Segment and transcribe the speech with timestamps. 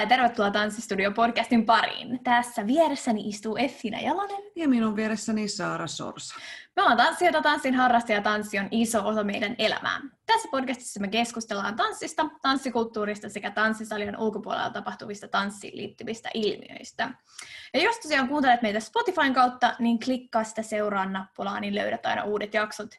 [0.00, 2.20] ja tervetuloa Tanssistudio podcastin pariin.
[2.24, 4.42] Tässä vieressäni istuu Effina Jalonen.
[4.56, 6.34] Ja minun vieressäni Saara Sorsa.
[6.76, 10.00] Me ollaan tanssijoita, tanssin harrastaja ja tanssi on iso osa meidän elämää.
[10.26, 17.10] Tässä podcastissa me keskustellaan tanssista, tanssikulttuurista sekä tanssisalien ulkopuolella tapahtuvista tanssiin liittyvistä ilmiöistä.
[17.74, 22.24] Ja jos tosiaan kuuntelet meitä Spotifyn kautta, niin klikkaa sitä seuraan nappulaa, niin löydät aina
[22.24, 22.90] uudet jaksot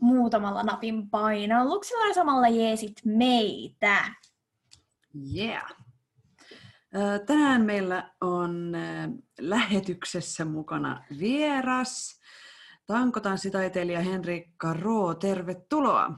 [0.00, 4.04] muutamalla napin painalluksella ja samalla jeesit meitä.
[5.34, 5.81] Yeah.
[7.26, 8.72] Tänään meillä on
[9.40, 12.20] lähetyksessä mukana vieras,
[12.86, 15.14] tankotanssitaiteilija Henrikka Roo.
[15.14, 16.10] Tervetuloa.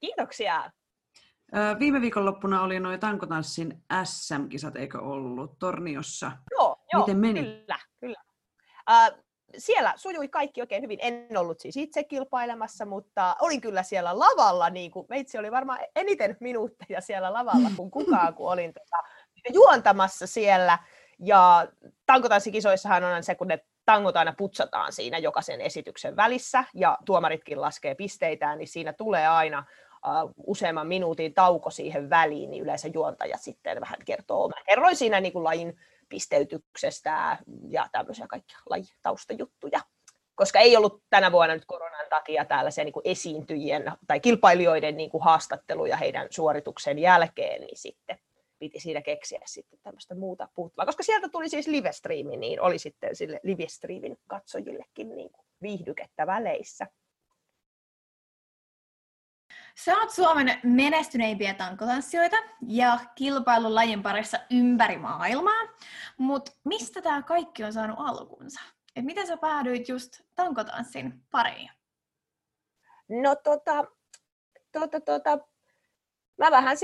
[0.00, 0.70] Kiitoksia.
[1.78, 6.32] Viime viikonloppuna oli noin tankotanssin SM-kisat, eikö ollut, Torniossa?
[6.50, 7.42] Joo, joo Miten meni?
[7.42, 7.78] kyllä.
[8.00, 8.22] kyllä.
[8.90, 9.24] Uh,
[9.58, 10.98] siellä sujui kaikki oikein hyvin.
[11.02, 14.70] En ollut siis itse kilpailemassa, mutta olin kyllä siellä lavalla.
[14.70, 19.08] Niin kuin, meitsi oli varmaan eniten minuutteja siellä lavalla kuin kukaan, kun olin tota,
[19.52, 20.78] juontamassa siellä.
[21.18, 21.66] Ja
[22.06, 27.94] tankotanssikisoissahan on se, kun ne tangot aina putsataan siinä jokaisen esityksen välissä, ja tuomaritkin laskee
[27.94, 29.64] pisteitään, niin siinä tulee aina
[30.06, 34.48] uh, useamman minuutin tauko siihen väliin, niin yleensä juontaja sitten vähän kertoo.
[34.48, 39.80] Mä kerroin siinä niin kuin lajin pisteytyksestä ja tämmöisiä kaikkia lajitaustajuttuja.
[40.34, 45.10] Koska ei ollut tänä vuonna nyt koronan takia tällaisia niin kuin esiintyjien tai kilpailijoiden niin
[45.10, 48.18] kuin haastatteluja heidän suorituksen jälkeen, niin sitten
[48.60, 50.86] piti siinä keksiä sitten tämmöistä muuta puuttuvaa.
[50.86, 56.86] Koska sieltä tuli siis livestreami, niin oli sitten sille livestreamin katsojillekin niin kuin viihdykettä väleissä.
[59.84, 62.36] Sä oot Suomen menestyneimpiä tankotanssijoita
[62.68, 65.62] ja kilpailun lajin parissa ympäri maailmaa,
[66.18, 68.60] mutta mistä tämä kaikki on saanut alkunsa?
[68.96, 71.70] Et miten sä päädyit just tankotanssin pariin?
[73.08, 73.84] No tota,
[74.72, 75.38] tota, tota,
[76.40, 76.76] mä vähän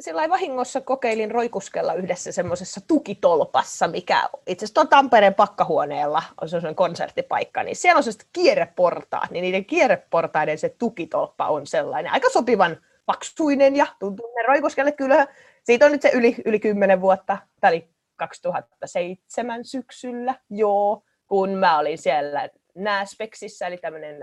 [0.00, 7.62] sillä vahingossa kokeilin roikuskella yhdessä semmoisessa tukitolpassa, mikä itse asiassa Tampereen pakkahuoneella on semmoinen konserttipaikka,
[7.62, 13.76] niin siellä on sellaiset kierreportaat, niin niiden kierreportaiden se tukitolppa on sellainen aika sopivan paksuinen
[13.76, 15.26] ja tuntuu roikuskelle kyllä.
[15.64, 21.98] Siitä on nyt se yli, yli 10 vuotta, oli 2007 syksyllä, joo, kun mä olin
[21.98, 24.16] siellä NASPEXissä, eli tämmöinen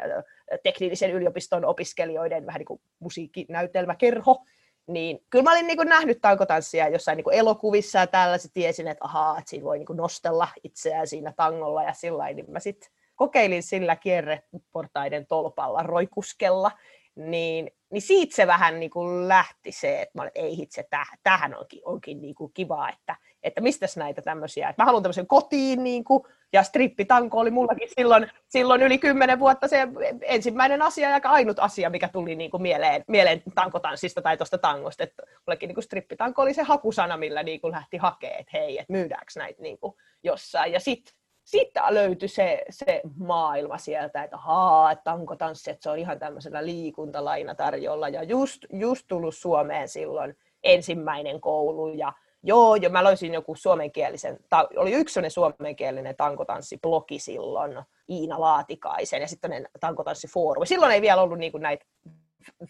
[0.63, 4.45] teknillisen yliopiston opiskelijoiden vähän niin kuin musiikkinäytelmäkerho,
[4.89, 8.88] niin kyllä mä olin niin kuin nähnyt tankotanssia jossain niin kuin elokuvissa ja tällaiset tiesin,
[8.88, 12.59] että ahaa, että siinä voi niin kuin nostella itseään siinä tangolla ja sillä niin mä
[12.59, 16.72] sitten kokeilin sillä kierreportaiden tolpalla roikuskella,
[17.16, 21.09] niin, niin siitä se vähän niin kuin lähti se, että mä olin, ei hitse, täh,
[21.23, 25.27] tähän onkin, onkin niin kuin kiva, että, että mistäs näitä tämmöisiä, että mä haluan tämmöisen
[25.27, 26.23] kotiin, niin kuin,
[26.53, 29.67] ja strippitanko oli mullakin silloin, silloin yli kymmenen vuotta.
[29.67, 29.87] Se
[30.21, 35.03] ensimmäinen asia ja ainut asia, mikä tuli niin kuin mieleen, mieleen tankotanssista tai tuosta tangosta,
[35.03, 38.79] että mullekin niin kuin strippitanko oli se hakusana, millä niin kuin lähti hakemaan, että hei,
[38.79, 39.93] että myydäänkö näitä niin kuin
[40.23, 45.89] jossain, ja sitten sitten löytyi se, se maailma sieltä, että ahaa, että tankotanssi, että se
[45.89, 52.13] on ihan tämmöisellä liikuntalaina tarjolla, ja just, just tullut Suomeen silloin ensimmäinen koulu, ja
[52.44, 54.39] Joo, jo mä löysin joku suomenkielisen,
[54.77, 60.67] oli yksi sellainen suomenkielinen tankotanssiblogi silloin, Iina Laatikaisen, ja sitten tankotanssifoorumi.
[60.67, 61.85] Silloin ei vielä ollut niin kuin näitä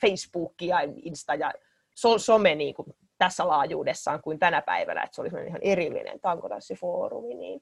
[0.01, 1.53] Facebookia, Insta ja
[1.95, 2.87] so, some niin kuin
[3.17, 7.61] tässä laajuudessaan kuin tänä päivänä, että se oli ihan erillinen tankotanssifoorumi, niin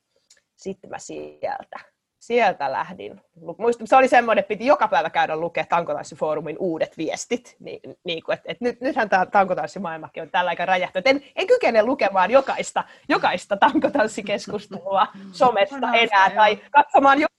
[0.55, 1.79] sitten mä sieltä
[2.27, 3.21] sieltä lähdin.
[3.57, 7.55] Muistan, se oli semmoinen, että piti joka päivä käydä lukea Tankotanssifoorumin uudet viestit.
[7.59, 11.07] Niin, niin kuin, että, että nyt, nythän tämä tankotanssimaailmakin on tällä aika räjähtänyt.
[11.07, 17.33] En, en kykene lukemaan jokaista, jokaista tankotanssikeskustelua somesta enää tai katsomaan joka,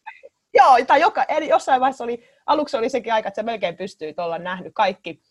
[0.54, 4.14] joo, tai joka, eli jossain vaiheessa oli, aluksi oli sekin aika, että se melkein pystyy
[4.16, 5.22] olla nähnyt kaikki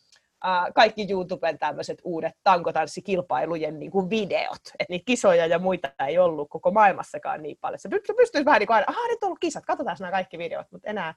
[0.75, 4.62] kaikki YouTuben tämmöiset uudet tankotanssikilpailujen niin kuin videot.
[4.80, 7.80] Että niitä kisoja ja muita ei ollut koko maailmassakaan niin paljon.
[7.80, 10.89] Se pystyisi vähän niin kuin aina, nyt on ollut kisat, katsotaan nämä kaikki videot, mutta
[10.89, 11.13] enää,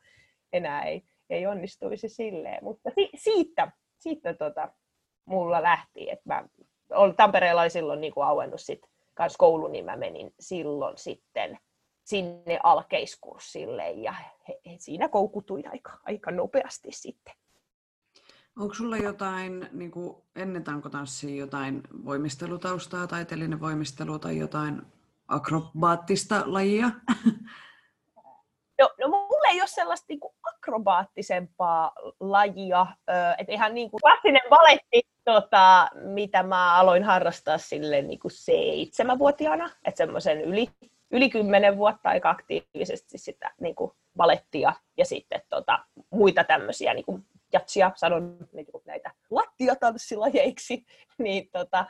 [0.52, 2.64] enää ei, ei onnistuisi silleen.
[2.64, 4.68] Mutta si- siitä, siitä tota,
[5.24, 6.44] mulla lähti, että mä,
[7.16, 11.58] Tampereella oli silloin niin kuin auennut sit kans koulu, niin mä menin silloin sitten
[12.04, 14.12] sinne alkeiskurssille ja
[14.48, 17.34] he, he siinä koukutuin aika, aika nopeasti sitten.
[18.60, 24.82] Onko sulla jotain niin kuin ennen tankotanssia jotain voimistelutaustaa, taiteellinen voimistelu tai jotain
[25.28, 26.90] akrobaattista lajia?
[28.80, 32.86] No, no mulla ei ole sellaista niin kuin akrobaattisempaa lajia,
[33.38, 39.70] että ihan niin kuin klassinen valetti, tota, mitä mä aloin harrastaa sille niin kuin seitsemänvuotiaana,
[39.84, 40.70] että semmoisen yli,
[41.10, 45.78] yli kymmenen vuotta aika aktiivisesti sitä niin kuin valettia ja sitten tota,
[46.10, 50.84] muita tämmöisiä niin kuin jatsia, sanon niin kuin näitä lattiatanssilajeiksi,
[51.18, 51.84] niin tota,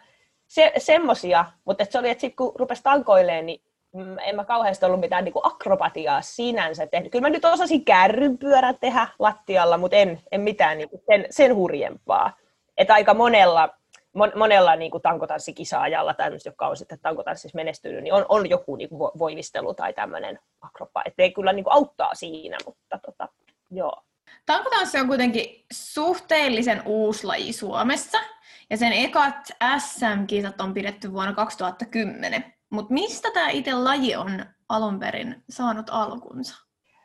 [0.47, 3.62] se, semmosia, mutta se oli, että sitten kun rupesi tankoilemaan, niin
[3.95, 7.12] Mm, en mä kauheasti ollut mitään niin kuin akrobatiaa sinänsä tehnyt.
[7.12, 11.55] Kyllä mä nyt osasin kärrynpyörän tehdä lattialla, mutta en, en mitään niin kuin sen, sen
[11.55, 12.37] hurjempaa.
[12.77, 13.69] Että aika monella,
[14.13, 18.77] mon, monella niin kuin tankotanssikisaajalla, tämmöistä, jotka on sitten tankotanssissa menestynyt, niin on, on joku
[18.77, 21.03] niin kuin voimistelu tai tämmöinen akroba.
[21.05, 23.29] Että ei kyllä niin kuin auttaa siinä, mutta tota,
[23.71, 24.03] joo.
[24.50, 28.19] Tankotanssi on kuitenkin suhteellisen uusi laji Suomessa,
[28.70, 32.55] ja sen ekat SM-kisat on pidetty vuonna 2010.
[32.70, 36.56] Mutta mistä tämä itse laji on alun perin saanut alkunsa?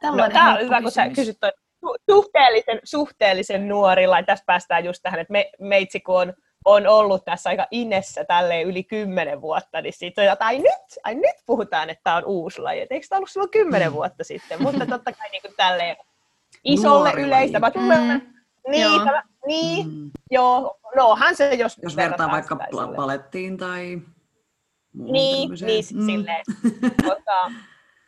[0.04, 1.52] no, tämä on hyvä, kun sä kysyt toi
[2.12, 4.24] suhteellisen, suhteellisen nuorilla.
[4.24, 6.34] Tässä päästään just tähän, että me, meitsi kun on,
[6.66, 11.16] on ollut tässä aika inessä tälleen yli kymmenen vuotta, niin siitä on ai nyt, ai
[11.16, 12.82] nyt puhutaan, että tämä on uusi laji.
[12.82, 13.94] Et eikö tämä ollut silloin kymmenen mm.
[13.94, 14.62] vuotta sitten?
[14.62, 15.98] Mutta totta kai niin kuin tälleen
[16.66, 17.60] isolle yleistä.
[17.60, 18.22] Mä mm.
[18.72, 19.06] Niin, joo.
[19.06, 20.12] Tämä, niin, mm.
[20.32, 20.80] joo.
[20.96, 21.78] No onhan se, jos...
[21.84, 22.58] Jos vertaa vaikka
[22.96, 24.02] palettiin tai
[24.94, 26.06] niin, niin mm.
[26.06, 26.46] silleen.
[27.04, 27.52] tota,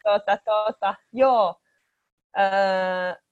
[0.04, 1.56] tota, tota, joo.
[2.39, 3.27] Öö,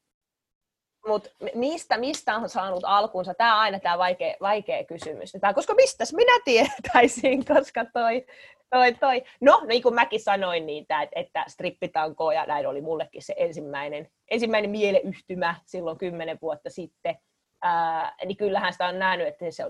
[1.08, 3.34] mutta mistä, mistä on saanut alkunsa?
[3.34, 5.32] Tämä on aina tämä vaikea, vaikea kysymys.
[5.42, 8.26] Tää, koska mistäs minä tietäisin, koska toi,
[8.70, 9.24] toi, toi.
[9.42, 14.08] No, niin kuin mäkin sanoin niitä, että, että strippitanko ja näin oli mullekin se ensimmäinen,
[14.32, 17.16] ensimmäinen mieleyhtymä silloin kymmenen vuotta sitten.
[17.62, 19.64] Ää, niin kyllähän sitä on nähnyt, että se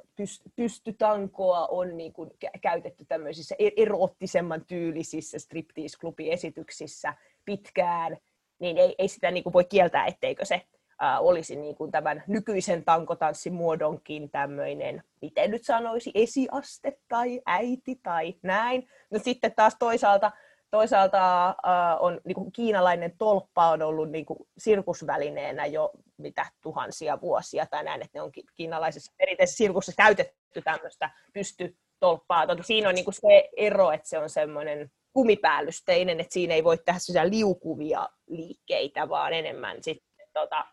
[0.56, 2.32] pystytankoa on niin kuin
[2.62, 7.14] käytetty tämmöisissä e-, eroottisemman tyylisissä striptease-klubiesityksissä
[7.46, 8.18] pitkään,
[8.60, 10.62] niin ei, ei sitä niin kuin voi kieltää, etteikö se
[11.00, 18.36] ää, olisi niin kuin tämän nykyisen tankotanssimuodonkin tämmöinen, miten nyt sanoisi, esiaste tai äiti tai
[18.44, 18.88] näin.
[19.12, 20.32] No sitten taas toisaalta
[20.72, 21.56] toisaalta äh,
[22.00, 27.84] on niin kuin kiinalainen tolppa on ollut niin kuin sirkusvälineenä jo mitä tuhansia vuosia tai
[27.84, 32.48] näin, että ne on kiinalaisessa perinteisessä sirkuksessa käytetty tämmöistä pystytolppaa.
[32.48, 36.64] Toki siinä on niin kuin se ero, että se on semmoinen kumipäällysteinen, että siinä ei
[36.64, 40.66] voi tehdä liukuvia liikkeitä, vaan enemmän sitten tota,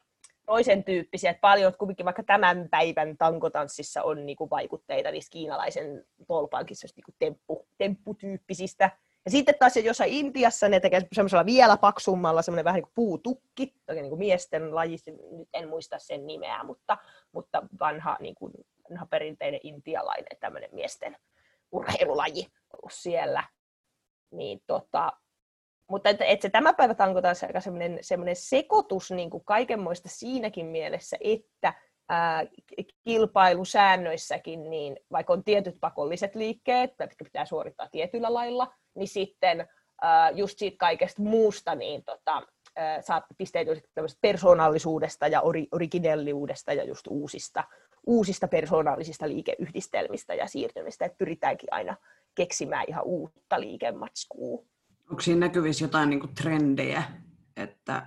[0.52, 1.30] toisen tyyppisiä.
[1.30, 7.16] Että paljon kuitenkin vaikka tämän päivän tankotanssissa on niin kuin vaikutteita niistä kiinalaisen tolpankin niin
[7.18, 8.90] temppu, tempputyyppisistä
[9.24, 13.74] ja sitten taas jossain Intiassa ne tekee semmoisella vielä paksummalla, semmoinen vähän niin kuin puutukki,
[13.92, 14.96] niin kuin miesten laji,
[15.38, 16.98] nyt en muista sen nimeä, mutta,
[17.32, 18.52] mutta vanha, niin kuin,
[18.90, 21.16] vanha perinteinen intialainen tämmöinen miesten
[21.72, 23.44] urheilulaji ollut siellä.
[24.30, 25.12] Niin tota,
[25.92, 30.08] mutta että, että se tämä päivä tanko taas aika semmoinen, semmoinen sekoitus niin kuin kaikenmoista
[30.08, 31.74] siinäkin mielessä, että
[32.08, 32.46] ää,
[33.04, 39.68] kilpailusäännöissäkin, niin vaikka on tietyt pakolliset liikkeet, jotka pitää suorittaa tietyllä lailla, niin sitten
[40.34, 42.42] just siitä kaikesta muusta niin tota,
[43.00, 43.72] saat pisteitä
[44.20, 47.64] persoonallisuudesta ja ori, originelliudesta ja just uusista,
[48.06, 51.96] uusista persoonallisista liikeyhdistelmistä ja siirtymistä, että pyritäänkin aina
[52.34, 54.64] keksimään ihan uutta liikematskua.
[55.12, 57.02] Onko siinä näkyvissä jotain niin kuin trendejä,
[57.56, 58.06] että,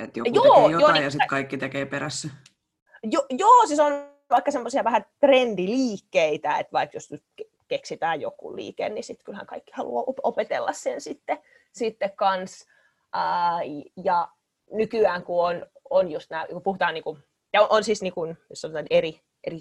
[0.00, 2.28] että joku joo, tekee jotain joo, niin, ja sitten kaikki tekee perässä?
[3.02, 3.92] Jo, joo, siis on
[4.30, 7.14] vaikka semmoisia vähän trendiliikkeitä, että vaikka jos
[7.68, 11.38] keksitään joku liike, niin sitten kyllähän kaikki haluaa opetella sen sitten,
[11.72, 12.66] sitten kans.
[13.12, 13.60] Ää,
[14.04, 14.28] ja
[14.72, 17.18] nykyään kun on, on just nämä, kun puhutaan niin kuin,
[17.52, 19.60] ja on, on siis niin kuin, jos on eri, eri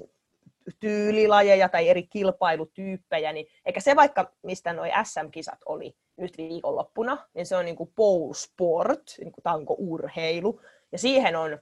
[0.79, 7.45] tyylilajeja tai eri kilpailutyyppejä, niin eikä se vaikka, mistä nuo SM-kisat oli nyt viikonloppuna, niin
[7.45, 11.57] se on niin kuin pole sport, niin kuin tanko-urheilu, ja siihen on ö,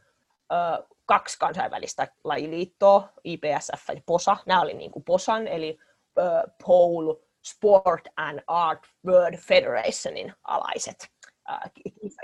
[1.05, 5.77] kaksi kansainvälistä lajiliittoa, IPSF ja POSA, nämä oli niin kuin POSAN, eli
[6.19, 11.11] uh, Pole Sport and Art World Federationin alaiset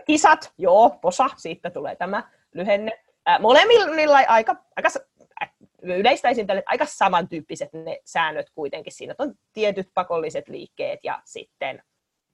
[0.05, 0.53] kisat.
[0.57, 3.03] Joo, POSA, siitä tulee tämä lyhenne.
[3.39, 4.89] Molemmilla aika, aika
[5.81, 8.93] yleistäisin tälle aika samantyyppiset ne säännöt kuitenkin.
[8.93, 11.83] Siinä on tietyt pakolliset liikkeet ja sitten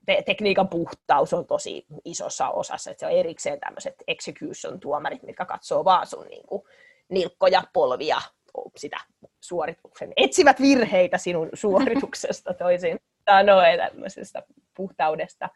[0.05, 2.91] te- tekniikan puhtaus on tosi isossa osassa.
[2.91, 6.61] Että se on erikseen tämmöiset execution-tuomarit, mitkä katsoo vaan sun niin kuin,
[7.09, 8.21] nilkkoja, polvia,
[8.77, 8.97] sitä
[9.41, 12.99] suorituksen, etsivät virheitä sinun suorituksesta toisin
[13.29, 14.43] sanoen tämmöisestä
[14.77, 15.49] puhtaudesta.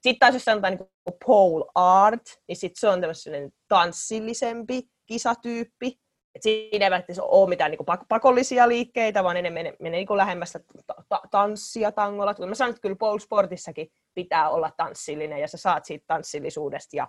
[0.00, 6.01] Sitten taas jos sanotaan niin pole art, niin sit se on tämmöinen tanssillisempi kisatyyppi.
[6.34, 10.60] Et siinä ei välttämättä ole mitään niin pakollisia liikkeitä, vaan enemmän menee, menee niin lähemmästä
[11.08, 12.34] ta- tanssia tangolla.
[12.46, 17.08] Mä sanon, että kyllä pole sportissakin pitää olla tanssillinen ja sä saat siitä tanssillisuudesta ja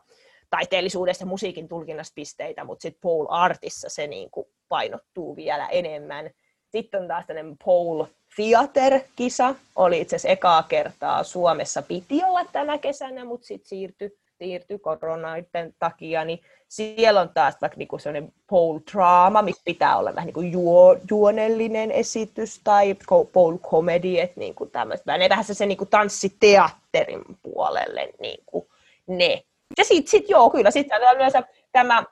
[0.50, 6.30] taiteellisuudesta musiikin tulkinnasta pisteitä, mutta sitten pole artissa se niin kuin painottuu vielä enemmän.
[6.70, 12.78] Sitten on taas tämmöinen pole theater-kisa, oli itse asiassa ekaa kertaa Suomessa piti olla tänä
[12.78, 18.82] kesänä, mutta sitten siirtyi siirtyi koronaiden takia, niin siellä on taas vaikka niinku sellainen pole
[18.92, 22.96] drama, missä pitää olla vähän niinku juo, juonellinen esitys tai
[23.34, 25.18] pole comedy, että niinku tämmöistä.
[25.18, 28.68] Ne vähän se niinku tanssiteatterin puolelle niinku
[29.08, 29.44] ne.
[29.78, 32.04] Ja sitten sit, joo, kyllä, sitten yleensä tämä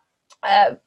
[0.46, 0.78] äh,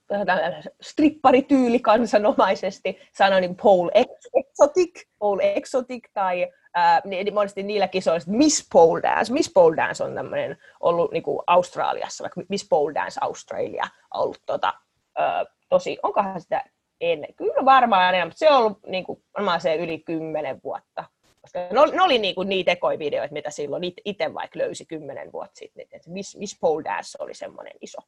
[0.81, 3.93] stripparityyli kansanomaisesti sanoo niin pole
[4.35, 9.33] exotic, pole exotic tai äh, niin monesti niillä kisoilla Miss Pole Dance.
[9.33, 14.43] Miss Pole Dance on tämmöinen ollut niin kuin Australiassa, vaikka Miss Pole Dance Australia ollut
[14.47, 14.73] tota,
[15.21, 16.65] äh, tosi, onkohan sitä
[17.01, 17.35] ennen?
[17.35, 19.23] Kyllä varmaan enemmän, mutta se on ollut niin kuin,
[19.59, 21.05] se yli kymmenen vuotta.
[21.41, 25.33] Koska ne oli, ne oli niin kuin niitä ekoivideoita, mitä silloin itse vaikka löysi kymmenen
[25.33, 25.87] vuotta sitten.
[26.07, 27.99] Miss, Miss Pole Dance oli semmoinen iso,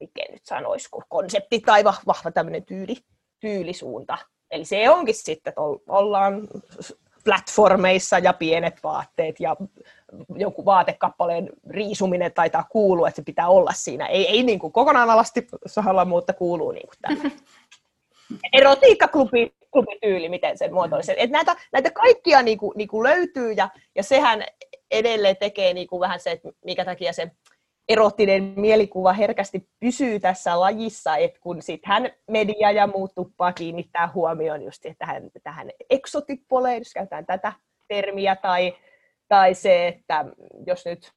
[0.00, 2.96] mikä nyt sanoisi, konsepti tai vahva tämmöinen tyyli,
[3.40, 4.18] tyylisuunta.
[4.50, 6.48] Eli se onkin sitten, että ollaan
[7.28, 9.56] platformeissa ja pienet vaatteet ja
[10.36, 14.06] joku vaatekappaleen riisuminen taitaa kuulua, että se pitää olla siinä.
[14.06, 17.30] Ei, ei niin kuin kokonaan alasti sahalla, mutta kuuluu niin kuin tämä
[18.60, 21.14] erotiikkaklubi klubityyli, miten se muotoilisi.
[21.16, 24.44] Et näitä, näitä kaikkia niin kuin, niin kuin löytyy ja, ja sehän
[24.90, 27.30] edelleen tekee niin kuin vähän se, että mikä takia se
[27.88, 34.62] erottinen mielikuva herkästi pysyy tässä lajissa, että kun sitten media ja muut tuppaa kiinnittää huomioon
[34.62, 37.52] just tähän, tähän exotic poleen, jos käytetään tätä
[37.88, 38.76] termiä, tai,
[39.28, 40.24] tai se, että
[40.66, 41.12] jos nyt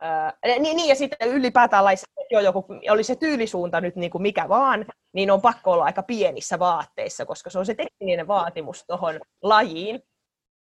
[0.00, 4.22] Ää, niin, niin, ja sitten ylipäätään laissa, jo joku, oli se tyylisuunta nyt niin kuin
[4.22, 8.84] mikä vaan, niin on pakko olla aika pienissä vaatteissa, koska se on se tekninen vaatimus
[8.86, 10.02] tuohon lajiin,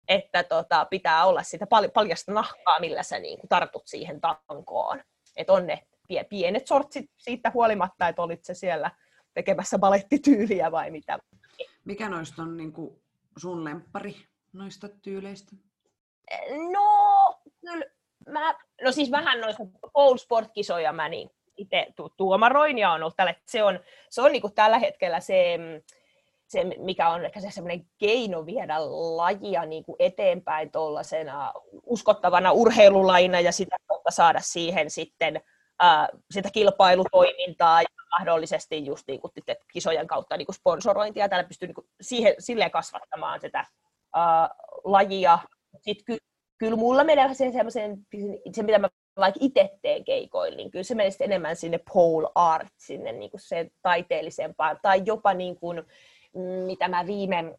[0.08, 5.02] että tota, pitää olla sitä pal- paljasta nahkaa, millä sä niin kuin tartut siihen tankoon
[5.36, 5.82] että on ne
[6.30, 8.92] pienet sortsit siitä huolimatta, että olit se siellä
[9.34, 11.20] tekemässä balettityyliä vai mitä.
[11.86, 13.02] Mikä noista on niin kuin
[13.38, 14.16] sun lemppari
[14.54, 15.56] noista tyyleistä?
[16.72, 17.86] No, kyllä
[18.30, 19.64] mä, no siis vähän noista
[19.94, 21.88] Old Sport-kisoja mä niin itse
[22.18, 25.58] tuomaroin ja on ollut tällä, se on, se on niin kuin tällä hetkellä se,
[26.48, 28.76] se, mikä on ehkä se semmoinen keino viedä
[29.18, 35.42] lajia niin kuin eteenpäin tuollaisena uskottavana urheilulajina ja sitä kautta saada siihen sitten
[35.80, 37.88] ää, sitä kilpailutoimintaa ja
[38.20, 39.32] mahdollisesti just niin kuin,
[39.74, 41.30] kisojen kautta niin kuin sponsorointia.
[41.30, 43.66] Täällä pystyy niin kuin siihen, silleen kasvattamaan sitä
[44.16, 44.50] ää,
[44.84, 45.40] lajia.
[45.82, 46.18] Sitten ky,
[46.58, 47.98] kyllä mulla menee se semmoisen,
[48.54, 52.68] se mitä mä vaikka itse teen keikoilla, niin kyllä se menee enemmän sinne pole art,
[52.78, 55.84] sinne niin kuin se taiteellisempaan, tai jopa niin kuin,
[56.66, 57.56] mitä mä viime,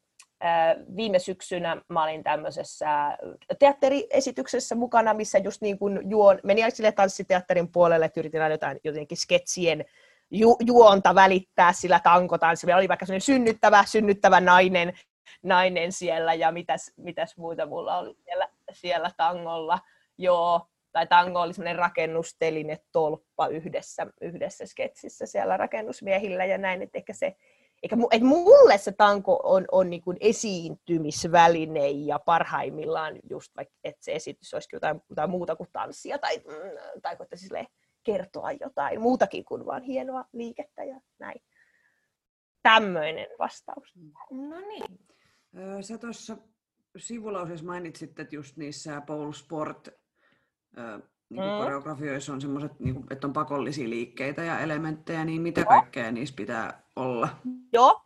[0.97, 3.19] viime syksynä mä olin tämmöisessä
[3.59, 8.81] teatteriesityksessä mukana, missä just niin kuin juon, meni sille tanssiteatterin puolelle, että yritin aina jotain
[8.85, 9.85] jotenkin sketsien
[10.31, 12.77] ju, juonta välittää sillä tankotanssilla.
[12.77, 14.93] Oli vaikka synnyttävä, synnyttävä nainen,
[15.43, 19.79] nainen siellä ja mitäs, mitäs muuta mulla oli siellä, siellä tangolla.
[20.19, 26.99] Joo, tai tango oli semmoinen rakennusteline tolppa yhdessä, yhdessä sketsissä siellä rakennusmiehillä ja näin, että
[26.99, 27.37] ehkä se
[27.87, 34.05] eikä, et mulle se tanko on, on niin kuin esiintymisväline ja parhaimmillaan just vaikka, että
[34.05, 37.67] se esitys olisi jotain, jotain muuta kuin tanssia tai, mm, tai koittaisi sille
[38.03, 41.43] kertoa jotain muutakin kuin vain hienoa liikettä ja näin.
[42.63, 43.95] Tämmöinen vastaus.
[44.31, 44.99] No niin.
[45.81, 46.37] Sä tuossa
[46.97, 49.89] sivulauseessa mainitsit, että just niissä Paul Sport
[51.31, 51.59] niin mm.
[51.59, 56.83] koreografioissa on semmoiset, niin että on pakollisia liikkeitä ja elementtejä, niin mitä kaikkea niissä pitää
[56.97, 57.29] olla?
[57.73, 58.01] Joo,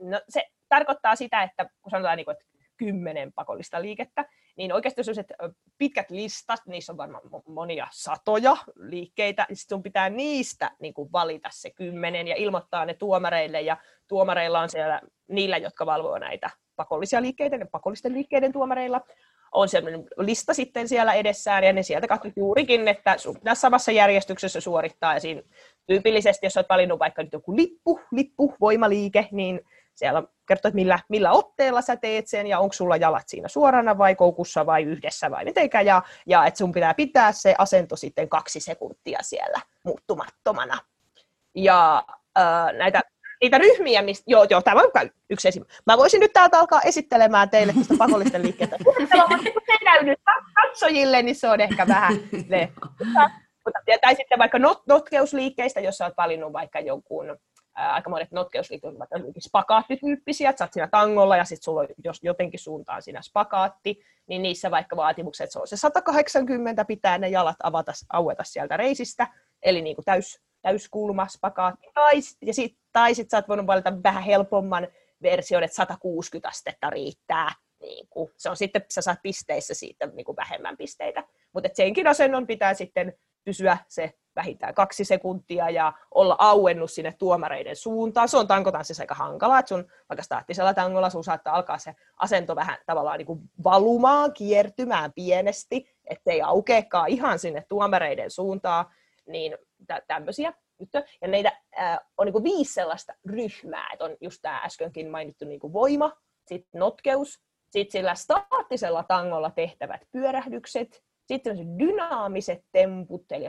[0.00, 2.44] no, se tarkoittaa sitä, että kun sanotaan, niin kuin, että
[2.76, 4.24] kymmenen pakollista liikettä,
[4.56, 5.32] niin oikeasti sellaiset
[5.78, 11.48] pitkät listat, niissä on varmaan monia satoja liikkeitä, niin sun pitää niistä niin kuin valita
[11.52, 13.76] se kymmenen ja ilmoittaa ne tuomareille, ja
[14.08, 19.00] tuomareilla on siellä niillä, jotka valvoo näitä pakollisia liikkeitä, ne pakollisten liikkeiden tuomareilla
[19.52, 23.92] on sellainen lista sitten siellä edessään, ja ne sieltä katsovat juurikin, että sun pitäisi samassa
[23.92, 25.42] järjestyksessä suorittaa, ja siinä
[25.86, 29.60] tyypillisesti, jos olet valinnut vaikka nyt joku lippu, lippu, voimaliike, niin
[29.94, 33.98] siellä kertoo, että millä, millä otteella sä teet sen, ja onko sulla jalat siinä suorana
[33.98, 38.28] vai koukussa vai yhdessä vai mitenkä, ja, ja että sun pitää pitää se asento sitten
[38.28, 40.78] kaksi sekuntia siellä muuttumattomana.
[41.54, 42.04] Ja
[42.38, 43.00] äh, näitä
[43.42, 45.74] niitä ryhmiä, mistä, joo, joo, tämä on yksi esimerkki.
[45.86, 48.76] Mä voisin nyt täältä alkaa esittelemään teille tästä pakollisten liikkeestä.
[49.66, 50.18] Tehdään nyt
[50.54, 52.12] katsojille, niin se on ehkä vähän
[52.48, 52.72] ne.
[53.64, 57.36] Mutta, tai sitten vaikka not, notkeusliikkeistä, jos sä oot valinnut vaikka jonkun
[57.74, 61.88] ää, aika monet notkeusliikkeet vaikka spakaattityyppisiä, että sä oot siinä tangolla ja sitten sulla on
[62.04, 67.28] jos jotenkin suuntaan siinä spakaatti, niin niissä vaikka vaatimukset, se on se 180, pitää ne
[67.28, 69.26] jalat avata, aueta sieltä reisistä,
[69.62, 74.02] eli niin kuin täys, täyskulma, spakaatti, tai, ja sit, tai sitten sä oot voinut valita
[74.02, 74.88] vähän helpomman
[75.22, 80.24] version, että 160 astetta riittää, niin kuin, se on sitten, sä saat pisteissä siitä niin
[80.24, 83.12] kuin vähemmän pisteitä, mutta senkin asennon pitää sitten
[83.44, 88.28] pysyä se vähintään kaksi sekuntia ja olla auennut sinne tuomareiden suuntaan.
[88.28, 92.56] Se on tankotanssissa aika hankalaa, että sun vaikka staattisella tangolla sun saattaa alkaa se asento
[92.56, 98.86] vähän tavallaan niin kuin valumaan, kiertymään pienesti, ettei aukeakaan ihan sinne tuomareiden suuntaan,
[99.26, 100.52] niin tä- tämmöisiä
[101.20, 105.44] Ja neitä äh, on niin kuin viisi sellaista ryhmää, että on just tämä äskenkin mainittu
[105.44, 106.12] niin kuin voima,
[106.46, 113.44] sitten notkeus, sitten sillä staattisella tangolla tehtävät pyörähdykset, sitten dynaamiset temput, eli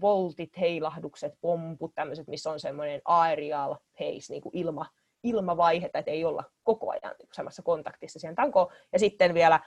[0.00, 4.86] voltit, heilahdukset, pomput, tämmöiset, missä on semmoinen aerial pace, niin kuin ilma,
[5.22, 8.72] ilmavaihe, että ei olla koko ajan niin samassa kontaktissa siihen tankoon.
[8.92, 9.60] Ja sitten vielä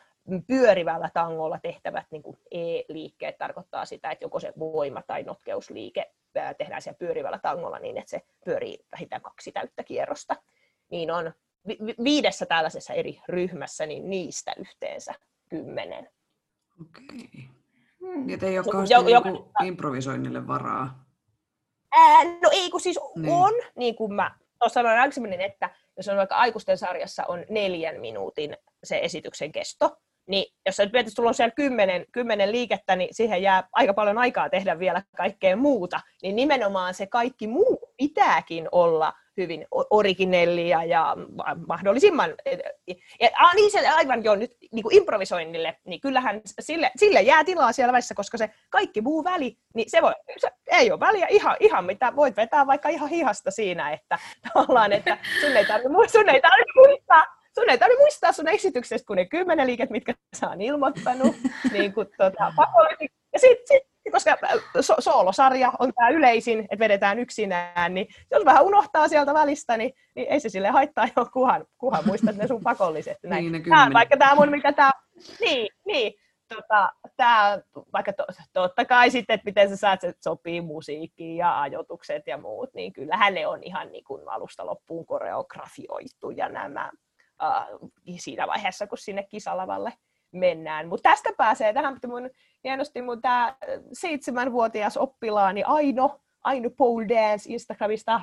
[0.47, 6.11] pyörivällä tangolla tehtävät niin kuin E-liikkeet tarkoittaa sitä, että joko se voima- tai notkeusliike
[6.57, 10.35] tehdään siellä pyörivällä tangolla niin, että se pyörii vähintään kaksi täyttä kierrosta.
[10.91, 11.33] Niin on
[12.03, 15.13] viidessä tällaisessa eri ryhmässä, niin niistä yhteensä
[15.49, 16.09] kymmenen.
[16.81, 17.49] Okei.
[17.99, 18.29] Hmm.
[18.29, 21.05] Ei ole kauheasti jo, niinku improvisoinnille varaa?
[21.91, 23.33] Ää, no ei, kun siis niin.
[23.33, 28.57] on, niin kuin mä sanoin aikaisemmin, että jos on vaikka aikuisten sarjassa on neljän minuutin
[28.83, 33.41] se esityksen kesto, niin jos sä nyt sulla on siellä kymmenen, kymmenen liikettä, niin siihen
[33.41, 39.13] jää aika paljon aikaa tehdä vielä kaikkea muuta, niin nimenomaan se kaikki muu pitääkin olla
[39.37, 41.17] hyvin originellia ja
[41.67, 42.35] mahdollisimman,
[43.19, 47.43] ja, a, niin se aivan jo nyt niin kuin improvisoinnille, niin kyllähän sille, sille jää
[47.43, 51.27] tilaa siellä välissä, koska se kaikki muu väli, niin se, voi, se ei ole väliä
[51.29, 54.19] ihan, ihan mitä, voit vetää vaikka ihan hihasta siinä, että
[54.53, 55.89] tavallaan, että sun ei tarvitse,
[56.41, 60.61] tarvitse muistaa, sun ei tarvitse muistaa sun esityksestä, kun ne kymmenen liiket, mitkä sä on
[60.61, 61.35] ilmoittanut,
[61.73, 63.07] niin kuin, tota, pakollisesti.
[63.33, 64.37] Ja sitten sit, koska
[64.81, 69.93] so- soolosarja on tämä yleisin, että vedetään yksinään, niin jos vähän unohtaa sieltä välistä, niin,
[70.15, 73.17] niin ei se sille haittaa jo, kuhan, kuhan muistat ne sun pakolliset.
[73.23, 73.51] Näin.
[73.51, 74.91] Niin, tää, vaikka tämä mun, mikä tämä,
[75.39, 76.13] niin, niin,
[76.55, 77.61] tota, tää,
[77.93, 82.37] vaikka to, totta kai sitten, että miten sä saat, että sopii musiikkiin ja ajoitukset ja
[82.37, 86.91] muut, niin kyllähän ne on ihan niin kuin alusta loppuun koreografioitu ja nämä
[87.43, 87.67] äh,
[88.17, 89.93] siinä vaiheessa, kun sinne kisalavalle
[90.31, 90.87] mennään.
[90.87, 92.29] Mutta tästä pääsee tähän, mun,
[92.63, 93.57] hienosti mun tämä
[93.93, 98.21] seitsemänvuotias oppilaani Aino, Aino Pole Dance Instagramista,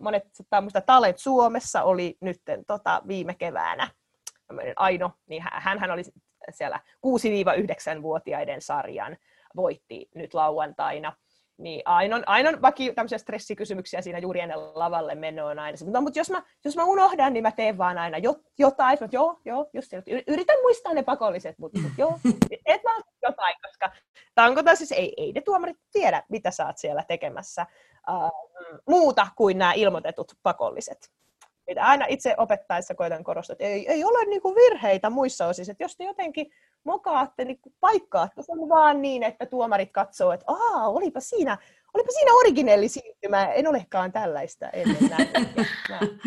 [0.00, 3.90] monet tämmöistä Talet Suomessa oli nyt tota, viime keväänä.
[4.76, 6.02] Aino, niin hän, hän oli
[6.50, 9.16] siellä 6-9-vuotiaiden sarjan,
[9.56, 11.12] voitti nyt lauantaina
[11.58, 16.00] niin ainoa, ainoa vaki tämmöisiä stressikysymyksiä siinä juuri ennen lavalle menoa on aina se, no,
[16.00, 18.18] mutta jos mä, jos mä unohdan, niin mä teen vaan aina
[18.58, 18.98] jotain.
[19.00, 19.92] Mä, joo, joo, just
[20.26, 22.18] Yritän muistaa ne pakolliset, mutta, mutta joo,
[22.66, 22.90] et mä
[23.22, 23.90] jotain, koska
[24.34, 27.66] tanko siis ei, ei ne tuomarit tiedä, mitä sä oot siellä tekemässä
[28.10, 28.30] uh,
[28.88, 31.10] muuta kuin nämä ilmoitetut pakolliset.
[31.66, 35.72] Mitä aina itse opettaessa koitan korostaa, että ei, ei ole niin kuin virheitä muissa osissa,
[35.72, 36.50] että jos te jotenkin
[36.88, 41.58] mokaatte, niin paikkaatte sen vaan niin, että tuomarit katsoo, että aa, olipa siinä,
[41.94, 45.28] olipa siinä originelli siirtymä, en olekaan tällaista ennen näin.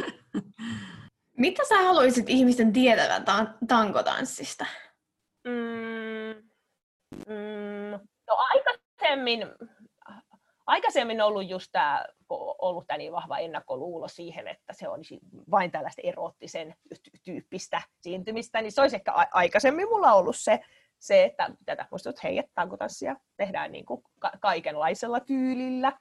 [1.38, 3.26] Mitä sä haluaisit ihmisten tietävän
[3.68, 4.66] tankotanssista?
[5.48, 6.50] Mm,
[7.28, 9.40] mm, no aikaisemmin
[10.72, 12.06] aikaisemmin ollut just tämä,
[12.62, 15.20] ollut tämä niin vahva ennakkoluulo siihen, että se olisi
[15.52, 16.76] vain tällaista erottisen
[17.24, 20.60] tyyppistä siintymistä, niin se olisi ehkä aikaisemmin mulla ollut se,
[21.00, 24.04] se että tätä muistut, hei, tankotanssia tehdään niin kuin
[24.40, 25.92] kaikenlaisella tyylillä,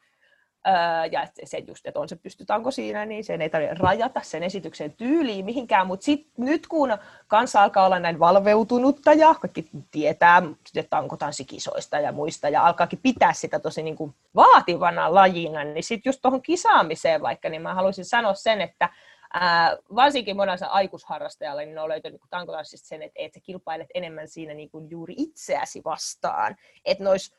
[1.11, 4.93] Ja se just, että on se pystytäänkö siinä, niin sen ei tarvitse rajata sen esityksen
[4.93, 10.43] tyyliin mihinkään, mutta nyt kun kansa alkaa olla näin valveutunutta ja kaikki tietää
[10.91, 16.23] tankotanssikisoista ja muista ja alkaakin pitää sitä tosi niin kuin vaativana lajina, niin sitten just
[16.23, 18.89] tuohon kisaamiseen vaikka, niin mä haluaisin sanoa sen, että
[19.33, 24.29] Ää, varsinkin monella aikuisharrastajalla niin on löytänyt niin tankotanssista sen, että, että sä kilpailet enemmän
[24.29, 26.57] siinä niin kuin juuri itseäsi vastaan.
[26.85, 27.37] Että noissa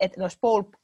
[0.00, 0.38] että noissa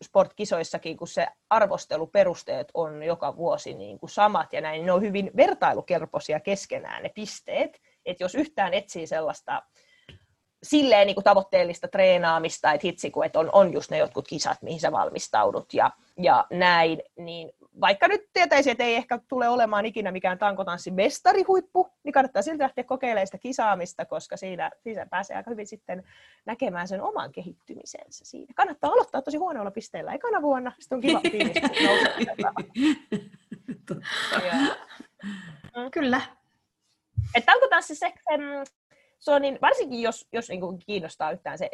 [0.04, 5.02] sport-kisoissakin, kun se arvosteluperusteet on joka vuosi niin kuin samat ja näin, niin ne on
[5.02, 7.80] hyvin vertailukelpoisia keskenään ne pisteet.
[8.06, 9.62] Että jos yhtään etsii sellaista
[10.62, 14.62] silleen niin kuin tavoitteellista treenaamista, että hitsi, kun että on, on just ne jotkut kisat,
[14.62, 19.86] mihin sä valmistaudut ja, ja näin, niin vaikka nyt tietäisi, että ei ehkä tule olemaan
[19.86, 25.36] ikinä mikään tankotanssin mestarihuippu, niin kannattaa silti lähteä kokeilemaan sitä kisaamista, koska siinä, siinä pääsee
[25.36, 26.04] aika hyvin sitten
[26.46, 28.52] näkemään sen oman kehittymisensä siinä.
[28.56, 31.56] Kannattaa aloittaa tosi huonoilla pisteillä ekana vuonna, sitten on kiva fiilis,
[35.76, 35.90] Mm.
[35.90, 36.20] Kyllä.
[37.34, 37.94] Että tankotanssi
[39.22, 41.70] se, on niin, varsinkin jos, jos niin kuin kiinnostaa yhtään se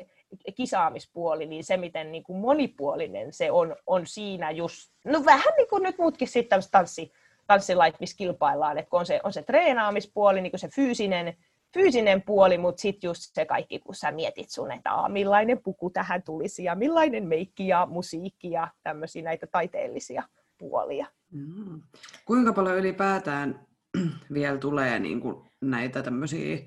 [0.55, 5.69] kisaamispuoli, niin se miten niin kuin monipuolinen se on, on siinä just, no vähän niin
[5.69, 7.13] kuin nyt muutkin sitten tanssi,
[7.47, 11.37] tanssilait, missä kilpaillaan, että on se, on se treenaamispuoli, niin kuin se fyysinen,
[11.75, 15.91] fyysinen puoli, mutta sitten just se kaikki, kun sä mietit sun, että aa, millainen puku
[15.91, 20.23] tähän tulisi ja millainen meikki ja musiikki ja tämmöisiä näitä taiteellisia
[20.59, 21.07] puolia.
[21.31, 21.83] Mm.
[22.25, 23.67] Kuinka paljon ylipäätään
[24.35, 26.59] vielä tulee niin kuin näitä tämmöisiä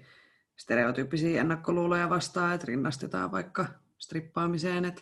[0.62, 3.66] stereotyyppisiä ennakkoluuloja vastaan, että rinnastetaan vaikka
[3.98, 5.02] strippaamiseen, että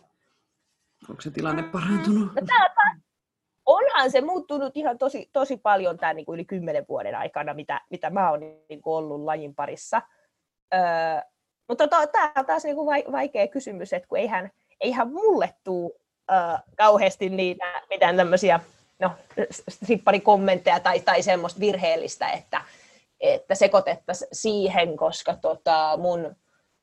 [1.08, 1.70] onko se tilanne mm.
[1.70, 2.32] parantunut?
[2.34, 2.86] No,
[3.66, 7.80] onhan se muuttunut ihan tosi, tosi paljon tämän niin kuin yli kymmenen vuoden aikana, mitä,
[7.90, 10.02] mitä mä oon niin kuin ollut lajin parissa.
[10.74, 10.80] Öö,
[11.68, 15.92] mutta to, tämä on taas niin kuin vaikea kysymys, että kun eihän, eihän mulle tule
[16.30, 16.36] öö,
[16.76, 18.60] kauheasti niitä mitään tämmöisiä
[18.98, 19.10] no,
[19.68, 22.60] stripparikommentteja tai, tai semmoista virheellistä, että,
[23.20, 26.36] että sekoitettaisiin siihen, koska tota, mun,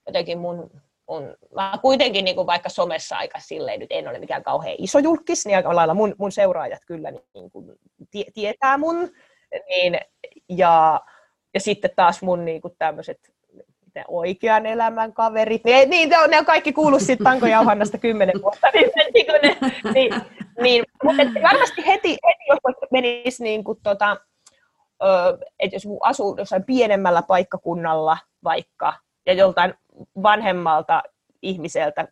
[0.07, 0.71] jotenkin mun,
[1.09, 4.99] mun, mä kuitenkin niin kuin vaikka somessa aika silleen, nyt en ole mikään kauhean iso
[4.99, 7.71] julkis, niin aika lailla mun, mun seuraajat kyllä niin kuin
[8.11, 9.09] tie, tietää mun,
[9.69, 9.99] niin,
[10.49, 11.01] ja,
[11.53, 13.19] ja sitten taas mun niin kuin tämmöiset
[14.07, 18.67] oikean elämän kaverit, niin, niin ne, on, ne on kaikki kuullut siitä tankojauhannasta kymmenen vuotta,
[18.73, 19.57] niin, niin, niin,
[19.93, 20.21] niin,
[20.61, 24.17] niin mutta varmasti heti, heti jos menisi niin kuin, tota,
[25.59, 28.93] että jos asuu jossain pienemmällä paikkakunnalla vaikka,
[29.25, 29.73] ja joltain
[30.23, 31.03] vanhemmalta
[31.41, 32.07] ihmiseltä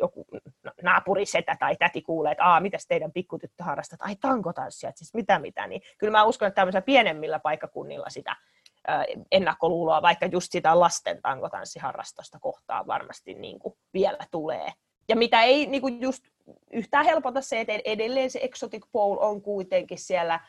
[0.00, 0.26] joku
[0.82, 4.02] naapurisetä tai täti kuulee, että Aa, mitäs teidän pikkutyttö harrastat?
[4.02, 5.66] Ai tankotanssia, siis mitä mitä.
[5.66, 8.36] Niin kyllä mä uskon, että tämmöisellä pienemmillä paikkakunnilla sitä
[9.30, 14.72] ennakkoluuloa, vaikka just sitä lasten tankotanssiharrastosta kohtaan varmasti niin kuin vielä tulee.
[15.08, 16.24] Ja mitä ei niin kuin just
[16.72, 20.40] yhtään helpota se, että edelleen se Exotic Pole on kuitenkin siellä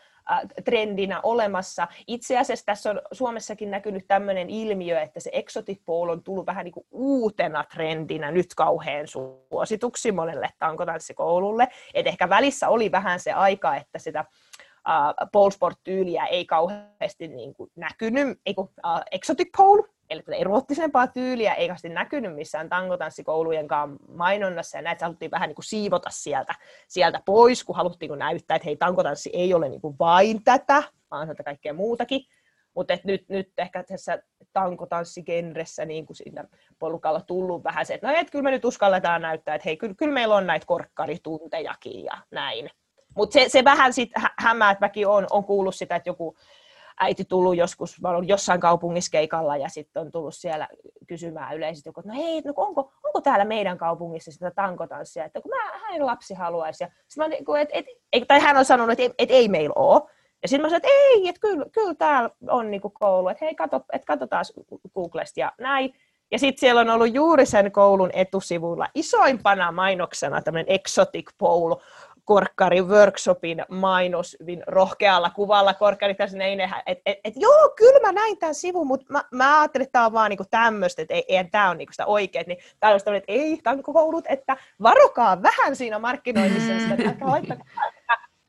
[0.65, 1.87] trendinä olemassa.
[2.07, 6.63] Itse asiassa tässä on Suomessakin näkynyt tämmöinen ilmiö, että se exotic pole on tullut vähän
[6.63, 11.67] niin kuin uutena trendinä nyt kauhean suosituksi monelle tankotanssikoululle.
[11.93, 14.25] Et ehkä välissä oli vähän se aika, että sitä
[14.87, 21.07] uh, pole sport-tyyliä ei kauheasti niin kuin näkynyt, ei kun, uh, exotic pole, eli eroottisempaa
[21.07, 23.67] tyyliä ei kauheasti näkynyt missään tankotanssikoulujen
[24.07, 26.55] mainonnassa, ja näitä haluttiin vähän niin kuin siivota sieltä,
[26.87, 30.83] sieltä pois, kun haluttiin kun näyttää, että hei, tankotanssi ei ole niin kuin vain tätä,
[31.11, 32.21] vaan tätä kaikkea muutakin.
[32.75, 36.43] Mutta nyt, nyt ehkä tässä tankotanssigenressä niin kuin siinä
[36.79, 39.93] polukalla tullut vähän se, että no et, kyllä me nyt uskalletaan näyttää, että hei, kyllä,
[39.97, 42.69] kyllä meillä on näitä korkkarituntejakin ja näin.
[43.15, 46.37] Mutta se, se vähän sitten hämää, että mäkin on, on kuullut sitä, että joku
[46.99, 50.67] äiti tullut joskus, mä olen jossain kaupungissa keikalla ja sitten on tullut siellä
[51.07, 55.51] kysymään yleisesti, että no hei, no onko, onko täällä meidän kaupungissa sitä tankotanssia, että kun
[55.51, 56.83] mä, hänen lapsi haluaisi.
[56.83, 60.01] Ja mä, niinku, et, et, tai hän on sanonut, että et, et ei meillä ole.
[60.41, 63.55] Ja sitten mä sanoin, että ei, että kyllä, kyllä täällä on niinku koulu, että hei,
[63.55, 64.45] kato, et katsotaan
[64.93, 65.93] Googlesta ja näin.
[66.31, 71.75] Ja sitten siellä on ollut juuri sen koulun etusivulla isoimpana mainoksena tämmöinen Exotic Pole,
[72.31, 75.73] korkkari workshopin mainos rohkealla kuvalla.
[75.73, 76.15] Korkkari
[76.85, 80.05] että et, et, joo, kyllä mä näin tämän sivun, mutta mä, mä ajattelin, että tämä
[80.05, 83.15] on vaan niinku tämmöistä, että ei, ei tämä on niinku sitä oikeet, niin täällä on
[83.15, 87.57] että ei, tämä on niinku koulut, että varokaa vähän siinä markkinoinnissa, että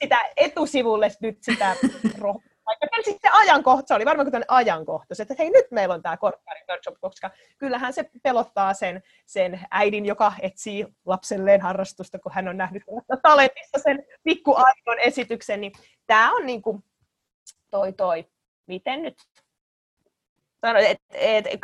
[0.03, 1.77] sitä etusivulle nyt sitä
[2.19, 6.17] roh- vaikka sitten ajankohta, se oli varmaan kuin ajankohta, että hei nyt meillä on tämä
[6.17, 12.49] korkkari workshop, koska kyllähän se pelottaa sen, sen äidin, joka etsii lapselleen harrastusta, kun hän
[12.49, 12.83] on nähnyt
[13.23, 15.73] talentissa sen pikkuaidon esityksen, niin
[16.07, 16.85] tämä on niin kuin
[17.71, 18.25] toi toi,
[18.67, 19.15] miten nyt?
[20.79, 21.61] Et, et, et,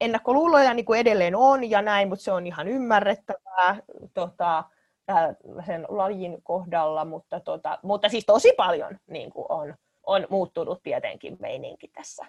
[0.00, 3.76] ennakkoluuloja niin kuin edelleen on ja näin, mutta se on ihan ymmärrettävää
[4.14, 4.64] tota,
[5.66, 9.74] sen lajin kohdalla, mutta, tota, mutta siis tosi paljon niin kuin on,
[10.06, 12.26] on muuttunut tietenkin meininki tässä,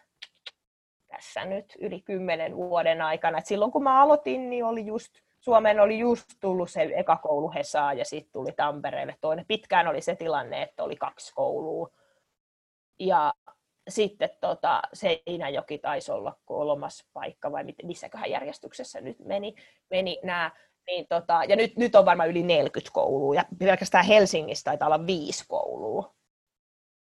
[1.08, 3.38] tässä nyt yli kymmenen vuoden aikana.
[3.38, 7.52] Et silloin kun mä aloitin, niin oli just, Suomeen oli just tullut se eka koulu
[7.52, 9.46] Hesaa ja sitten tuli Tampereelle toinen.
[9.48, 11.90] Pitkään oli se tilanne, että oli kaksi koulua.
[13.00, 13.34] Ja
[13.90, 19.56] sitten tota, Seinäjoki taisi olla kolmas paikka, vai missäköhän järjestyksessä nyt meni,
[19.90, 20.52] meni nämä.
[20.88, 25.08] Niin tota, ja nyt, nyt on varmaan yli 40 koulua, ja pelkästään Helsingissä taitaa olla
[25.08, 26.16] viisi koulua.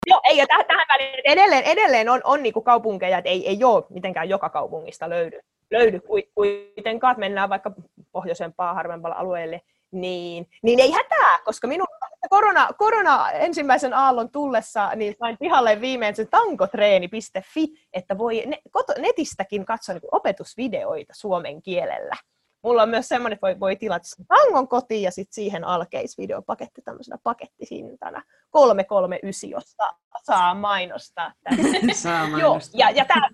[0.08, 3.64] Joo, ei, ja täh- tähän väliin, edelleen, edelleen on, on niinku kaupunkeja, että ei, ei
[3.64, 5.40] ole mitenkään joka kaupungista löydy,
[5.70, 6.00] löydy
[6.34, 7.72] kuitenkaan, että mennään vaikka
[8.12, 11.86] pohjoisempaa, harvemmalle alueelle, niin, niin ei hätää, koska minun
[12.30, 18.92] korona, korona ensimmäisen aallon tullessa, niin sain pihalle viimein se tankotreeni.fi, että voi ne, koto,
[18.98, 22.14] netistäkin katsoa niin opetusvideoita suomen kielellä.
[22.62, 27.18] Mulla on myös semmoinen, että voi, voi tilata tangon kotiin ja sitten siihen alkeisvideopaketti tämmöisenä
[27.22, 29.90] pakettihintana 339, josta
[30.22, 31.32] saa mainostaa.
[31.92, 32.40] saa mainostaa.
[32.40, 33.28] joo, ja, ja, tää,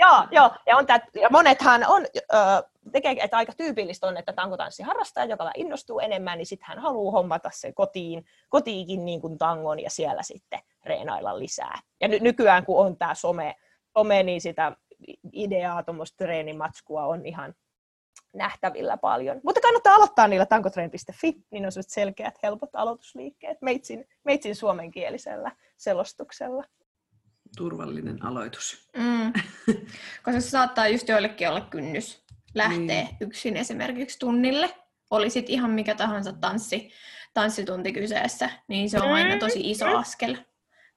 [0.00, 2.36] joo, joo, ja, on tää, ja monethan on, ö,
[2.92, 7.50] tekee, että aika tyypillistä on, että tankotanssiharrastaja, joka innostuu enemmän, niin sitten hän haluaa hommata
[7.52, 11.78] sen kotiin, kotiikin niin kuin tangon ja siellä sitten reenailla lisää.
[12.00, 13.54] Ja ny- nykyään kun on tämä some,
[13.98, 14.76] some, niin sitä
[15.32, 17.54] ideaa, tuommoista treenimatskua on ihan
[18.36, 19.40] nähtävillä paljon.
[19.44, 26.64] Mutta kannattaa aloittaa niillä tankotrain.fi, niin on selkeät, helpot aloitusliikkeet meitsin, meitsin suomenkielisellä selostuksella.
[27.56, 28.88] Turvallinen aloitus.
[28.96, 29.32] Mm.
[30.24, 33.16] Koska se saattaa just joillekin olla kynnys lähteä niin.
[33.20, 34.74] yksin esimerkiksi tunnille.
[35.10, 36.90] Olisit ihan mikä tahansa tanssi,
[37.34, 39.38] tanssitunti kyseessä, niin se on aina mm.
[39.38, 40.36] tosi iso askel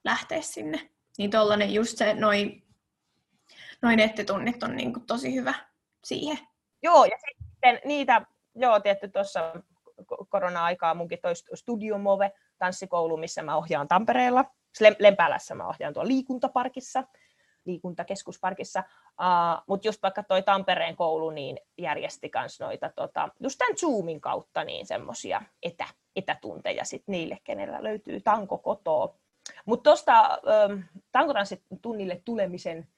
[0.04, 0.90] lähteä sinne.
[1.18, 2.70] Niin tollanen just se, noin
[3.82, 5.54] noi nettitunnit on niinku tosi hyvä
[6.04, 6.38] siihen.
[6.82, 8.22] Joo, ja sitten niitä,
[8.54, 9.52] joo, tietty tuossa
[10.28, 14.44] korona-aikaa munkin toi Studio Move tanssikoulu, missä mä ohjaan Tampereella.
[14.98, 17.04] Lempäälässä mä ohjaan tuolla liikuntaparkissa,
[17.64, 18.82] liikuntakeskusparkissa.
[19.20, 24.20] Uh, Mutta just vaikka toi Tampereen koulu niin järjesti myös noita, tota, just tämän Zoomin
[24.20, 29.14] kautta niin semmoisia etä, etätunteja sit niille, kenellä löytyy tanko kotoa.
[29.66, 30.38] Mutta tuosta
[31.12, 32.88] tankotanssitunnille tulemisen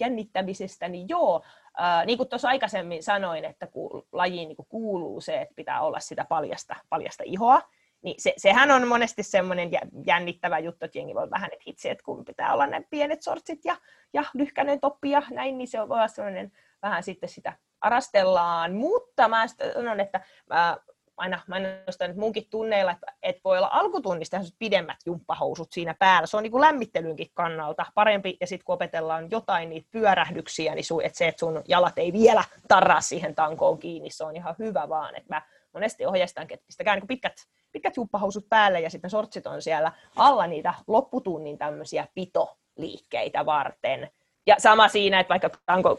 [0.00, 1.42] jännittämisestä, niin joo,
[1.80, 6.00] ää, niin kuin tuossa aikaisemmin sanoin, että kun lajiin niin kuuluu se, että pitää olla
[6.00, 7.62] sitä paljasta, paljasta ihoa,
[8.02, 9.70] niin se, sehän on monesti semmoinen
[10.06, 13.64] jännittävä juttu, että jengi voi vähän, että hitsi, että kun pitää olla ne pienet sortsit
[13.64, 13.76] ja,
[14.12, 18.74] ja lyhkäinen toppi ja näin, niin se on voi olla semmoinen vähän sitten sitä arastellaan,
[18.74, 20.76] mutta mä sanon, että mä
[21.20, 26.26] aina mainostan munkin tunneilla, että, että voi olla alkutunnista pidemmät jumppahousut siinä päällä.
[26.26, 30.84] Se on niin kuin lämmittelynkin kannalta parempi, ja sitten kun opetellaan jotain niitä pyörähdyksiä, niin
[30.84, 34.54] sun, että se, että sun jalat ei vielä tarraa siihen tankoon kiinni, se on ihan
[34.58, 35.16] hyvä vaan.
[35.16, 39.62] Että mä monesti ohjeistankin, että pistäkää niin pitkät, pitkät jumppahousut päälle, ja sitten sortsit on
[39.62, 44.10] siellä alla niitä lopputunnin tämmöisiä pitoliikkeitä varten
[44.46, 45.50] ja sama siinä, että vaikka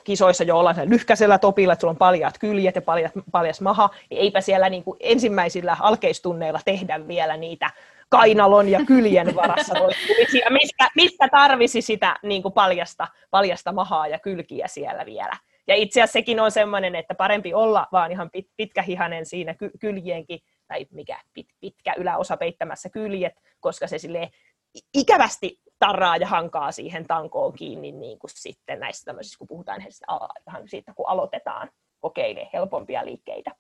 [0.04, 4.22] kisoissa jo ollaan lyhkäisellä topilla, että sulla on paljat kyljet ja paljas, paljas maha, niin
[4.22, 7.70] eipä siellä niin kuin ensimmäisillä alkeistunneilla tehdä vielä niitä
[8.10, 9.74] kainalon ja kyljen varassa
[10.50, 15.38] mistä, mistä tarvisi sitä niin kuin paljasta, paljasta mahaa ja kylkiä siellä vielä.
[15.68, 19.72] Ja itse asiassa sekin on sellainen, että parempi olla vaan ihan pit, pitkähihanen siinä ky,
[20.68, 24.30] tai mikä pit, pitkä yläosa peittämässä kyljet, koska se sille
[24.94, 29.82] ikävästi tarraa ja hankaa siihen tankoon kiinni niin kuin sitten näissä tämmöisissä, kun puhutaan
[30.66, 33.52] siitä, kun aloitetaan kokeilemaan helpompia liikkeitä.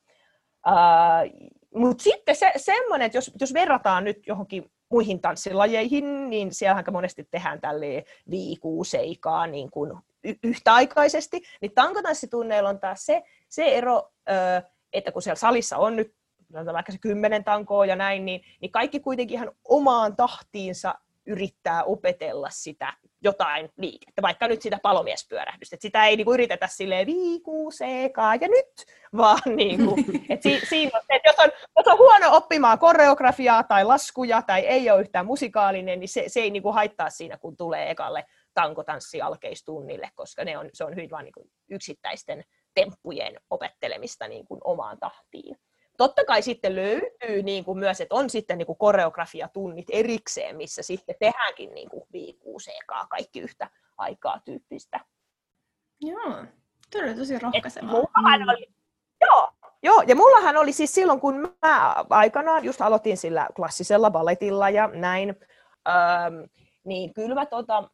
[0.67, 6.85] Uh, Mutta sitten se, semmoinen, että jos, jos verrataan nyt johonkin muihin tanssilajeihin, niin siellähän
[6.91, 14.11] monesti tehdään tälle viikuuseikaa niin kuin y- yhtäaikaisesti, niin tankotanssitunneilla on taas se, se ero,
[14.93, 16.15] että kun siellä salissa on nyt
[16.73, 20.95] vaikka se kymmenen tankoa ja näin, niin, niin kaikki kuitenkin ihan omaan tahtiinsa
[21.31, 25.75] yrittää opetella sitä jotain liikettä, vaikka nyt sitä palomiespyörähdystä.
[25.75, 28.85] Että sitä ei niinku yritetä silleen viikuu, seekaa ja nyt,
[29.17, 29.95] vaan niinku,
[30.29, 34.59] et si, siinä on, että jos, on, jos on huono oppimaan koreografiaa tai laskuja tai
[34.59, 40.09] ei ole yhtään musikaalinen, niin se, se ei niinku haittaa siinä, kun tulee ekalle tankotanssialkeistunnille,
[40.15, 45.57] koska ne on, se on hyvin vain niinku yksittäisten temppujen opettelemista niin kuin omaan tahtiin.
[46.01, 50.81] Totta kai sitten löytyy niin kuin myös, että on sitten niin kuin koreografiatunnit erikseen, missä
[50.81, 54.99] sitten tehdäänkin niin kuin viikuuseekaa kaikki yhtä aikaa tyyppistä.
[56.01, 56.45] Joo,
[56.91, 57.89] tuo oli tosi rohkaisevaa.
[57.91, 58.49] Mm.
[58.49, 58.67] Oli,
[59.21, 59.49] joo,
[59.83, 64.87] joo, ja mullahan oli siis silloin, kun mä aikanaan just aloitin sillä klassisella balletilla ja
[64.93, 65.35] näin,
[65.89, 66.35] ähm,
[66.83, 67.89] niin kyllä mä tota,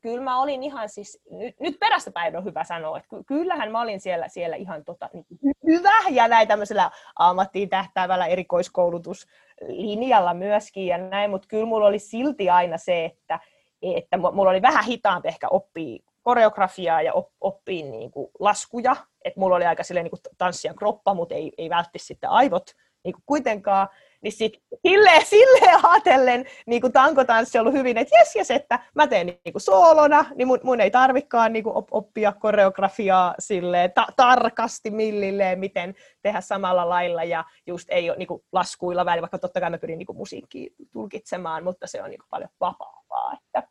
[0.00, 3.80] kyllä mä olin ihan siis, nyt, nyt perästä päin on hyvä sanoa, että kyllähän mä
[3.80, 5.26] olin siellä, siellä ihan tota, niin
[5.66, 12.50] hyvä ja näin tämmöisellä ammattiin tähtäävällä erikoiskoulutuslinjalla myöskin ja näin, mutta kyllä mulla oli silti
[12.50, 13.40] aina se, että,
[13.82, 19.56] että mulla oli vähän hitaampi ehkä oppia koreografiaa ja oppii niin kuin laskuja, että mulla
[19.56, 22.70] oli aika silleen niin kuin tanssijan kroppa, mutta ei, ei välttämättä sitten aivot
[23.04, 23.88] niin kuin kuitenkaan,
[24.22, 24.52] niin sit
[24.86, 29.26] silleen, silleen ajatellen niin kuin tankotanssi on ollut hyvin, että jes, jes, että mä teen
[29.26, 34.90] niin kuin soolona, niin mun, mun ei tarvikaan niin kuin oppia koreografiaa silleen ta- tarkasti
[34.90, 39.60] millilleen, miten tehdä samalla lailla ja just ei ole niin kuin laskuilla välillä, vaikka totta
[39.60, 43.62] kai mä pyrin niin kuin musiikkia tulkitsemaan, mutta se on niin kuin paljon vapaampaa, että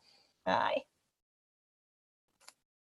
[0.46, 0.82] näin.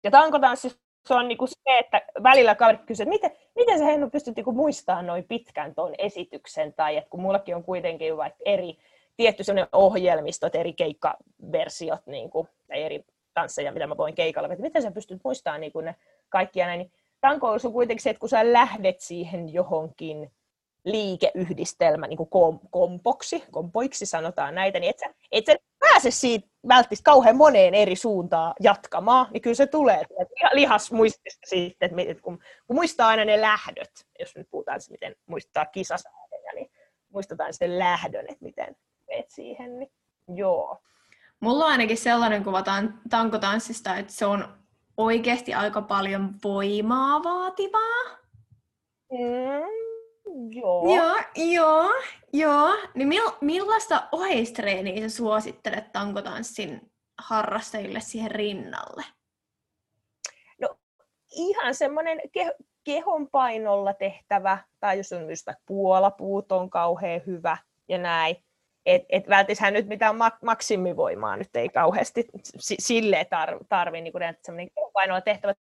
[0.05, 4.11] Ja tankotanssissa se on niinku se, että välillä kaverit kysyvät, että miten, miten sä Hennu
[4.11, 8.79] pystyt niinku muistamaan noin pitkän tuon esityksen, tai että kun mullakin on kuitenkin vaikka eri,
[9.17, 14.91] tietty ohjelmistot, eri keikkaversiot, niinku, tai eri tansseja, mitä mä voin keikalla, että miten sä
[14.91, 15.97] pystyt muistamaan niinku ne
[16.29, 20.31] kaikkia näin, niin tankoilussa on kuitenkin se, että kun sä lähdet siihen johonkin
[20.85, 27.05] liikeyhdistelmä niin kom, kompoksi, kompoiksi sanotaan näitä, niin et sä, et sä pääse siitä välttämättä
[27.05, 30.03] kauhean moneen eri suuntaan jatkamaan, niin kyllä se tulee
[30.53, 35.67] lihasmuistista sitten, että kun, kun muistaa aina ne lähdöt, jos nyt puhutaan, että miten muistaa
[35.67, 36.71] kisasäädöjä, niin
[37.09, 39.93] muistetaan sen lähdön, että miten meet siihen, niin
[40.29, 40.83] joo.
[41.41, 42.65] Mulla on ainakin sellainen kuva
[43.11, 44.49] tankotanssista, että se on
[44.97, 48.19] oikeasti aika paljon voimaa vaativaa.
[49.13, 49.92] Mm,
[50.51, 50.97] Joo.
[50.97, 51.91] Joo, joo,
[52.33, 52.77] joo.
[52.95, 59.05] Niin mil, millaista oheistreeniä sä suosittelet tankotanssin harrastajille siihen rinnalle?
[60.61, 60.77] No
[61.31, 67.57] ihan semmoinen ke- kehon painolla tehtävä, tai jos on just puolapuut on kauhean hyvä
[67.89, 68.37] ja näin.
[68.87, 74.71] Et, et välttishän nyt mitään mak- maksimivoimaa nyt ei kauheasti sille tar- tarvi niin semmoinen
[74.93, 75.55] painolla tehtävä.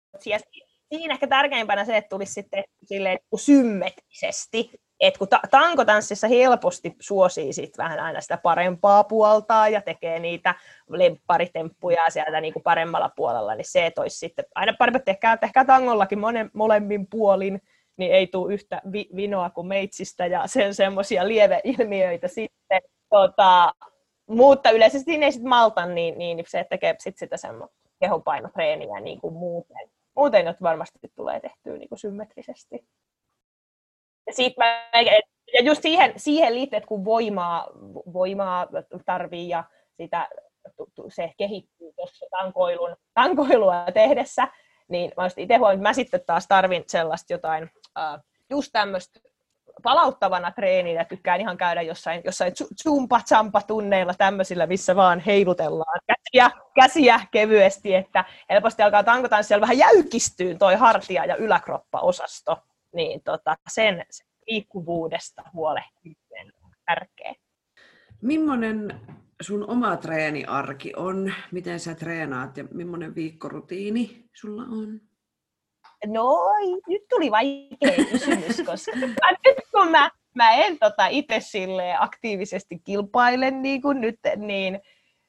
[0.92, 4.70] Siinä ehkä tärkeimpänä se, että tulisi sitten silleen symmetrisesti.
[5.00, 10.54] Et kun ta- tankotanssissa helposti suosii sit vähän aina sitä parempaa puoltaa ja tekee niitä
[10.88, 15.38] lempparitemppuja sieltä niin kuin paremmalla puolella, niin se, että olisi sitten aina parempi, että ehkä,
[15.42, 17.60] ehkä tangollakin monen, molemmin puolin,
[17.96, 22.82] niin ei tule yhtä vi- vinoa kuin meitsistä ja sen semmoisia lieveilmiöitä sitten.
[23.10, 23.72] Tota,
[24.26, 29.20] mutta yleisesti ne ei sitten malta, niin, niin se tekee sit sitä semmoista kehonpainotreeniä niin
[29.20, 32.86] kuin muuten muuten että varmasti tulee tehtyä niin kuin symmetrisesti.
[34.26, 34.90] Ja, siitä mä,
[35.52, 37.68] ja just siihen, siihen liittyen, että kun voimaa,
[38.12, 38.68] voimaa
[39.06, 39.64] tarvii ja
[39.96, 40.28] sitä,
[41.08, 44.48] se kehittyy tuossa tankoilun, tankoilua tehdessä,
[44.88, 47.70] niin mä itse huomioon, että mä sitten taas tarvin sellaista jotain,
[48.50, 49.20] just tämmöistä
[49.82, 57.94] palauttavana treeninä tykkään ihan käydä jossain, jossain zumpa-zampa-tunneilla tämmöisillä, missä vaan heilutellaan käsiä, käsiä kevyesti,
[57.94, 62.58] että helposti alkaa tankotanssia vähän jäykistyy toi hartia ja yläkroppa-osasto,
[62.94, 67.34] niin tota, sen, sen liikkuvuudesta huolehtiminen on tärkeä.
[68.22, 69.00] Millainen
[69.40, 71.32] sun oma treeniarki on?
[71.52, 75.00] Miten sä treenaat ja millainen viikkorutiini sulla on?
[76.06, 76.38] No,
[76.88, 78.92] nyt tuli vaikea kysymys, koska
[79.44, 81.38] nyt kun mä, mä en tota itse
[81.98, 84.80] aktiivisesti kilpaile niin kuin nyt, niin,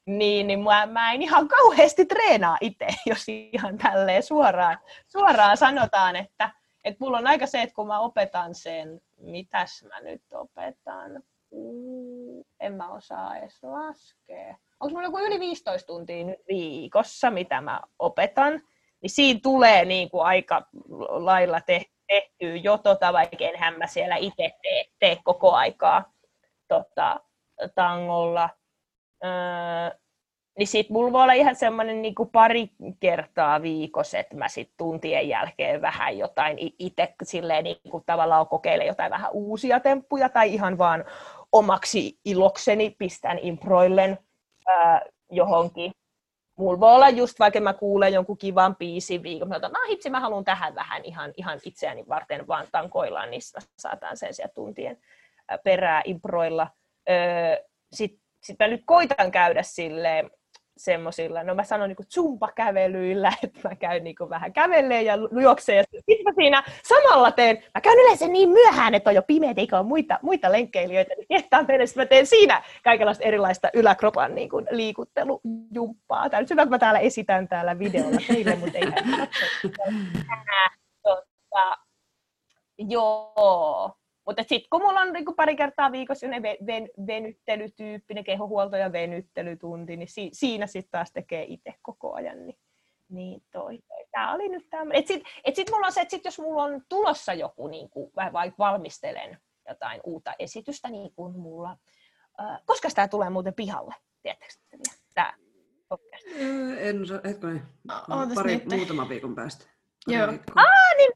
[0.06, 6.16] niin, niin mä, mä en ihan kauheasti treenaa itse, jos ihan tälleen suoraan, suoraan sanotaan,
[6.16, 6.52] että,
[6.84, 11.24] että mulla on aika se, että kun mä opetan sen, mitäs mä nyt opetan,
[12.60, 14.56] en mä osaa edes laskea.
[14.80, 18.62] Onko mulla joku yli 15 tuntia nyt viikossa, mitä mä opetan?
[19.04, 20.68] Niin siinä tulee niin kuin aika
[21.10, 21.62] lailla
[22.08, 26.14] tehtyä jo tota, vaikka enhän mä siellä itse tee, tee koko aikaa
[26.68, 27.20] tota,
[27.76, 28.50] tangolla.
[29.24, 30.00] Öö,
[30.58, 35.30] niin sit mulla voi olla ihan semmoinen niin pari kertaa viikossa, että mä sit tuntien
[35.30, 40.78] jälkeen vähän jotain itse silleen niin kuin tavallaan kokeilen jotain vähän uusia temppuja tai ihan
[40.78, 41.06] vaan
[41.52, 44.18] omaksi ilokseni pistän improillen
[44.70, 45.00] öö,
[45.32, 45.92] johonkin
[46.56, 50.20] mulla voi olla just vaikka mä kuulen jonkun kivan biisin viikon, mä otan, hitsi, mä
[50.20, 53.42] haluan tähän vähän ihan, ihan itseäni varten vaan tankoillaan, niin
[53.80, 54.98] saatan sen sieltä tuntien
[55.64, 56.68] perää improilla.
[57.94, 60.32] Sitten sit mä nyt koitan käydä silleen,
[60.78, 65.84] semmoisilla, no mä sanon niin zumba-kävelyillä, että mä käyn niin vähän kävelee ja juoksee ja
[65.84, 69.78] sitten mä siinä samalla teen, mä käyn yleensä niin myöhään, että on jo pimeät eikä
[69.78, 74.68] ole muita, muita lenkkeilijöitä, niin tietää mennessä mä teen siinä kaikenlaista erilaista yläkropan niin kuin
[74.72, 76.30] liikuttelujumppaa.
[76.30, 78.86] Tämä nyt hyvä, kun mä täällä esitän täällä videolla teille, mutta ei
[81.04, 81.78] tota,
[82.78, 88.92] Joo, mutta sitten kun mulla on niin pari kertaa viikossa ne ven, venyttelytyyppinen kehohuolto ja
[88.92, 92.46] venyttelytunti, niin si, siinä sitten taas tekee itse koko ajan.
[92.48, 92.58] Niin,
[93.10, 94.06] niin toi, toi.
[94.12, 95.00] Tämä oli nyt tämmöinen.
[95.00, 97.90] Et sitten et sit mulla on se, että sit jos mulla on tulossa joku, niin
[97.90, 99.38] kuin, vai valmistelen
[99.70, 101.78] jotain uutta esitystä, niin kuin mulla,
[102.42, 104.58] äh, koska tämä tulee muuten pihalle, tiedättekö
[105.14, 105.34] tämä
[105.90, 106.24] podcast?
[106.78, 107.62] En osaa, hetkonen,
[108.36, 108.66] pari, nyt.
[108.66, 109.66] muutama viikon päästä.
[110.08, 110.28] Joo.
[110.56, 110.66] Ah,
[110.98, 111.12] niin,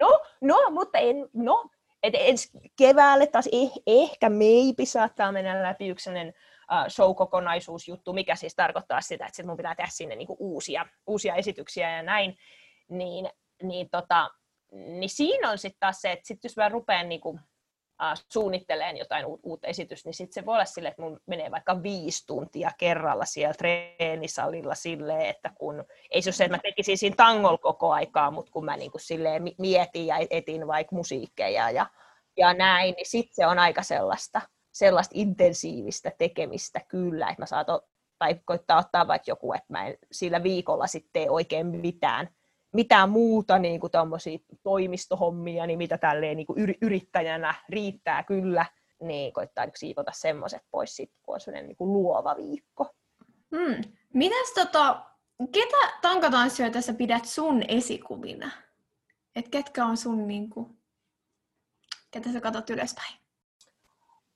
[0.00, 1.70] no, no, mutta en, no,
[2.02, 8.54] et ensi keväälle taas eh, ehkä maybe saattaa mennä läpi yksi uh, show-kokonaisuusjuttu, mikä siis
[8.54, 12.38] tarkoittaa sitä, että sit mun pitää tehdä sinne niinku uusia, uusia esityksiä ja näin,
[12.88, 13.28] niin,
[13.62, 14.30] niin, tota,
[14.72, 17.38] niin siinä on sitten taas se, että sit jos mä rupean niinku,
[18.28, 22.26] suunnitteleen jotain uutta esitystä, niin sitten se voi olla silleen, että mun menee vaikka viisi
[22.26, 27.16] tuntia kerralla siellä treenisalilla silleen, että kun, ei se ole se, että mä tekisin siinä
[27.16, 31.86] tangol koko aikaa, mutta kun mä niin kuin silleen mietin ja etin vaikka musiikkeja ja,
[32.36, 34.40] ja näin, niin sitten se on aika sellaista,
[34.72, 37.80] sellaista intensiivistä tekemistä kyllä, että mä saatan
[38.18, 42.28] tai koittaa ottaa vaikka joku, että mä en sillä viikolla sitten tee oikein mitään,
[42.72, 43.90] mitään muuta niin kuin
[44.62, 48.66] toimistohommia, niin mitä tälleen niin kuin yrittäjänä riittää kyllä,
[49.02, 52.94] niin koittaa niin siivota semmoiset pois sit, kun on sellainen niin kuin luova viikko.
[53.56, 53.92] Hmm.
[54.14, 55.04] Mitäs tota,
[55.52, 58.50] ketä tankatanssijoita sä pidät sun esikuvina?
[59.36, 60.78] Et ketkä on sun, niin kuin,
[62.10, 63.21] ketä sä katsot ylöspäin?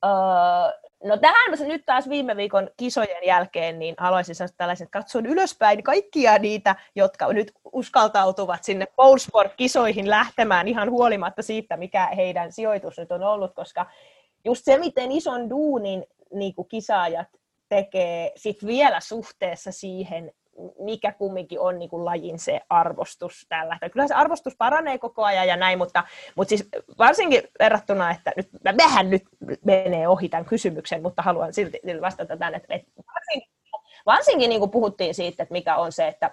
[0.04, 5.82] Öö, No tähän nyt taas viime viikon kisojen jälkeen, niin haluaisin sanoa tällaiset, katson ylöspäin
[5.82, 13.12] kaikkia niitä, jotka nyt uskaltautuvat sinne Bowlsport-kisoihin lähtemään ihan huolimatta siitä, mikä heidän sijoitus nyt
[13.12, 13.86] on ollut, koska
[14.44, 17.28] just se, miten ison duunin niin kuin kisaajat
[17.68, 20.32] tekee sit vielä suhteessa siihen,
[20.78, 23.78] mikä kumminkin on niin kuin lajin se arvostus tällä.
[23.92, 26.04] Kyllä se arvostus paranee koko ajan ja näin, mutta,
[26.34, 28.48] mutta siis varsinkin verrattuna, että nyt
[28.78, 29.22] vähän nyt
[29.64, 33.50] menee ohi tämän kysymyksen, mutta haluan silti vastata tämän, että, että varsinkin,
[34.06, 36.30] varsinkin niin kuin puhuttiin siitä, että mikä on se, että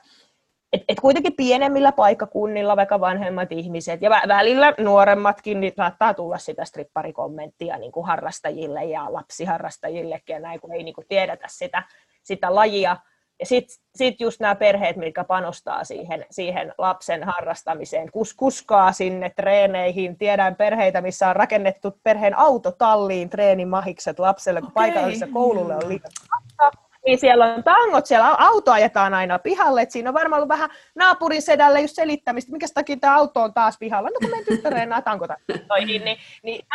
[0.73, 6.65] et, et kuitenkin pienemmillä paikkakunnilla, vaikka vanhemmat ihmiset ja välillä nuoremmatkin, niin saattaa tulla sitä
[6.65, 11.83] stripparikommenttia niin kuin harrastajille ja lapsiharrastajillekin ja näin, kun ei niin kuin tiedetä sitä,
[12.23, 12.97] sitä lajia,
[13.39, 19.29] ja sitten sit just nämä perheet, mitkä panostaa siihen, siihen lapsen harrastamiseen, kus, kuskaa sinne
[19.29, 20.17] treeneihin.
[20.17, 24.91] Tiedän perheitä, missä on rakennettu perheen autotalliin treenimahikset lapselle, kun okay.
[24.91, 26.11] paikallisessa koululle on liikaa
[27.05, 30.69] niin siellä on tangot, siellä auto ajetaan aina pihalle, että siinä on varmaan ollut vähän
[30.95, 34.69] naapurin sedälle just selittämistä, minkä takia tämä auto on taas pihalla, no kun meidän tyttö
[34.69, 35.37] reenaa tankota,
[35.85, 36.65] niin, niin, niin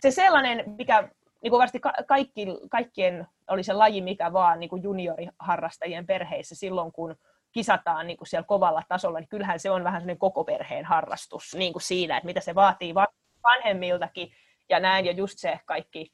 [0.00, 1.08] se sellainen, mikä
[1.44, 6.92] niin kuin varmasti kaikki, kaikkien oli se laji mikä vaan niin kuin junioriharrastajien perheissä silloin,
[6.92, 7.16] kun
[7.52, 11.54] kisataan niin kuin siellä kovalla tasolla, niin kyllähän se on vähän sellainen koko perheen harrastus
[11.54, 12.94] niin kuin siinä, että mitä se vaatii
[13.42, 14.32] vanhemmiltakin
[14.68, 16.12] ja näin, ja just se kaikki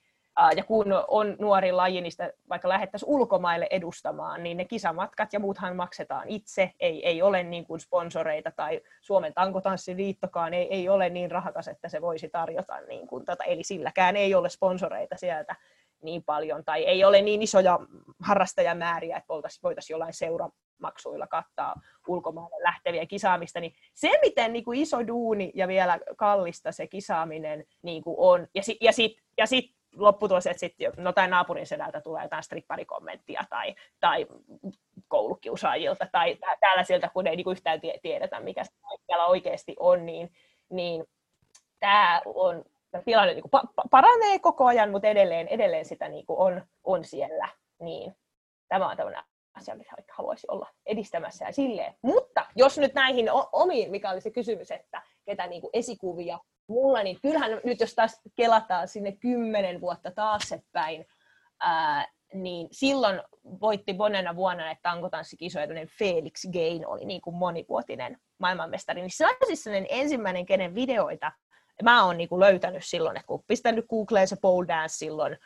[0.57, 5.41] ja kun on nuori laji, niin sitä vaikka lähettäisiin ulkomaille edustamaan, niin ne kisamatkat ja
[5.41, 6.73] muuthan maksetaan itse.
[6.81, 11.89] Ei, ei ole niin kuin sponsoreita tai Suomen tankotanssiliittokaan ei, ei ole niin rahakas, että
[11.89, 12.81] se voisi tarjota.
[12.81, 15.57] Niin kuin tota, eli silläkään ei ole sponsoreita sieltä
[16.03, 17.79] niin paljon, tai ei ole niin isoja
[18.21, 21.75] harrastajamääriä, että voitaisiin voitais jollain seuramaksuilla kattaa
[22.09, 27.65] ulkomaille lähteviä kisaamista, niin se, miten niin kuin iso duuni ja vielä kallista se kisaaminen
[27.83, 31.67] niin kuin on, ja, si, ja sitten ja sit lopputulos, että sitten no tai naapurin
[31.67, 34.27] sedältä tulee jotain stripparikommenttia tai, tai
[35.09, 38.63] koulukiusaajilta tai tällaisilta, kun ei niin yhtään tiedetä, mikä
[39.07, 40.33] siellä oikeasti on, niin,
[40.71, 41.05] niin
[41.81, 42.65] tämä on
[43.05, 47.49] tilanne niin kuin paranee koko ajan, mutta edelleen, edelleen sitä niin kuin on, on siellä.
[47.81, 48.15] Niin
[48.69, 49.23] tämä on tämmöinen
[49.55, 51.95] asia, mitä haluaisi olla edistämässä ja silleen.
[52.03, 56.39] Mutta jos nyt näihin omiin, mikä oli se kysymys, että ketä niin kuin esikuvia
[56.71, 61.07] mulla, niin kyllähän nyt jos taas kelataan sinne kymmenen vuotta taaksepäin,
[61.61, 65.67] ää, niin silloin voitti monena vuonna näitä tankotanssikisoja,
[65.99, 69.01] Felix Gain oli niin kuin monivuotinen maailmanmestari.
[69.01, 71.33] Niin se on siis ensimmäinen, kenen videoita
[71.83, 75.37] mä oon niin kuin löytänyt silloin, että kun pistänyt Googleen se pole dance silloin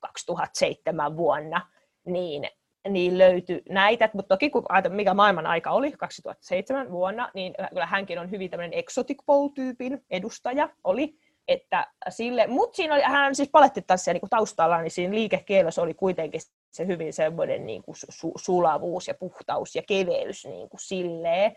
[0.00, 1.70] 2007 vuonna,
[2.06, 2.48] niin
[2.88, 8.18] niin löytyi näitä, mutta toki kun mikä maailman aika oli 2007 vuonna, niin kyllä hänkin
[8.18, 11.18] on hyvin tämmöinen exotic pole-tyypin edustaja oli,
[11.48, 16.40] että sille, mutta siinä oli, hän siis palettitanssija niin taustalla, niin siinä liikekielessä oli kuitenkin
[16.70, 21.50] se hyvin semmoinen niin kuin su- sulavuus ja puhtaus ja keveys niin kuin silleen.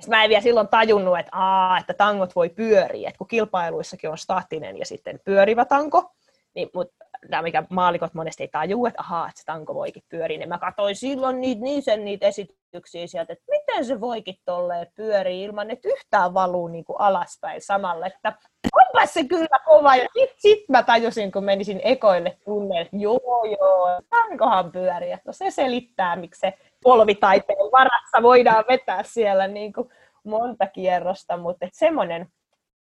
[0.00, 4.10] Sitten mä en vielä silloin tajunnut, että, aa, että tangot voi pyöriä, että kun kilpailuissakin
[4.10, 6.10] on staattinen ja sitten pyörivä tanko,
[6.54, 10.38] niin, mutta tämä mikä maalikot monesti ei tajuu, että ahaa, että se tanko voikin pyöriä,
[10.38, 14.86] niin mä katsoin silloin niitä, niin sen niitä esityksiä sieltä, että miten se voikin tolleen
[14.94, 18.32] pyörii ilman, että yhtään valuu niin kuin alaspäin samalle, että
[18.72, 23.44] onpa se kyllä kova, ja sit, sit mä tajusin, kun menisin ekoille tunneille, että joo
[23.44, 29.88] joo, tankohan pyörii, no se selittää, miksi se polvitaiteen varassa voidaan vetää siellä niin kuin
[30.24, 32.28] monta kierrosta, mutta semmoinen,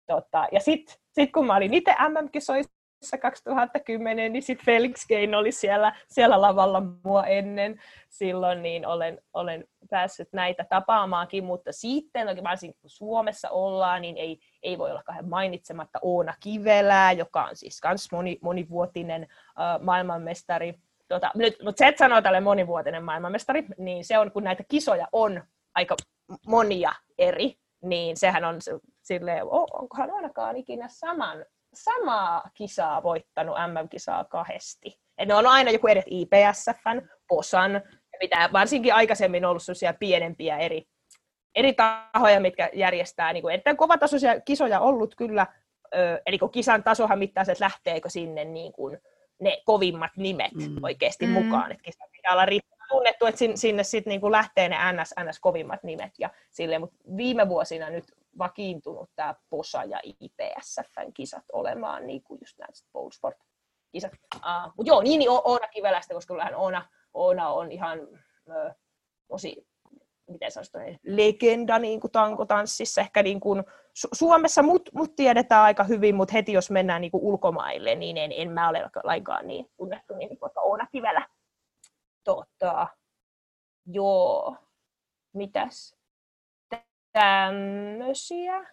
[0.08, 2.77] tota, ja sitten sit kun mä olin itse MM-kisoissa,
[3.22, 9.68] 2010, niin sitten Felix Gain oli siellä, siellä lavalla mua ennen silloin, niin olen, olen
[9.90, 15.30] päässyt näitä tapaamaankin, mutta sitten, varsinkin kun Suomessa ollaan, niin ei, ei voi olla kahden
[15.30, 20.74] mainitsematta Oona Kivelää, joka on siis myös moni, monivuotinen uh, maailmanmestari.
[21.08, 25.08] Tota, nyt, mutta se, että sanoo tälle monivuotinen maailmanmestari, niin se on, kun näitä kisoja
[25.12, 25.44] on
[25.76, 25.96] aika
[26.48, 28.60] monia eri, niin sehän on
[29.02, 35.00] silleen, onkohan ainakaan ikinä saman samaa kisaa voittanut MM-kisaa kahdesti.
[35.18, 40.58] Et ne on aina joku eri IPSFn, POSAN, ja mitä varsinkin aikaisemmin ollut sellaisia pienempiä
[40.58, 40.84] eri,
[41.56, 45.48] eri tahoja, mitkä järjestää niin kuin erittäin kovatasoisia kisoja ollut kyllä,
[45.96, 48.98] ö, eli kun kisan tasohan mittaa se, että lähteekö sinne niin kuin
[49.42, 50.76] ne kovimmat nimet mm.
[50.84, 51.32] oikeasti mm.
[51.32, 55.14] mukaan, että kisa pitää olla riittävän tunnettu, että sinne sitten niin kuin lähtee ne NS,
[55.24, 58.06] NS kovimmat nimet, ja silleen, mutta viime vuosina nyt
[58.38, 62.70] vakiintunut tämä POSA ja IPSFn kisat olemaan niin kuin just nämä
[63.14, 63.36] Sport
[63.92, 64.12] kisat.
[64.36, 64.42] Uh,
[64.78, 68.76] mutta joo, niin, niin Oona Kivelästä, koska kyllähän Oona, Oona on ihan uh,
[69.28, 69.68] tosi
[70.28, 73.02] miten sanoisi, legenda niin kuin tankotanssissa.
[73.02, 77.12] Ehkä niin kuin, Su- Suomessa mut, mut tiedetään aika hyvin, mutta heti jos mennään niin
[77.12, 81.28] kuin ulkomaille, niin en, en mä ole lainkaan niin tunnettu niin kuin Oona Kivelä.
[82.24, 82.88] Tota,
[83.86, 84.56] joo,
[85.34, 85.97] mitäs?
[87.18, 88.66] Tämmöisiä.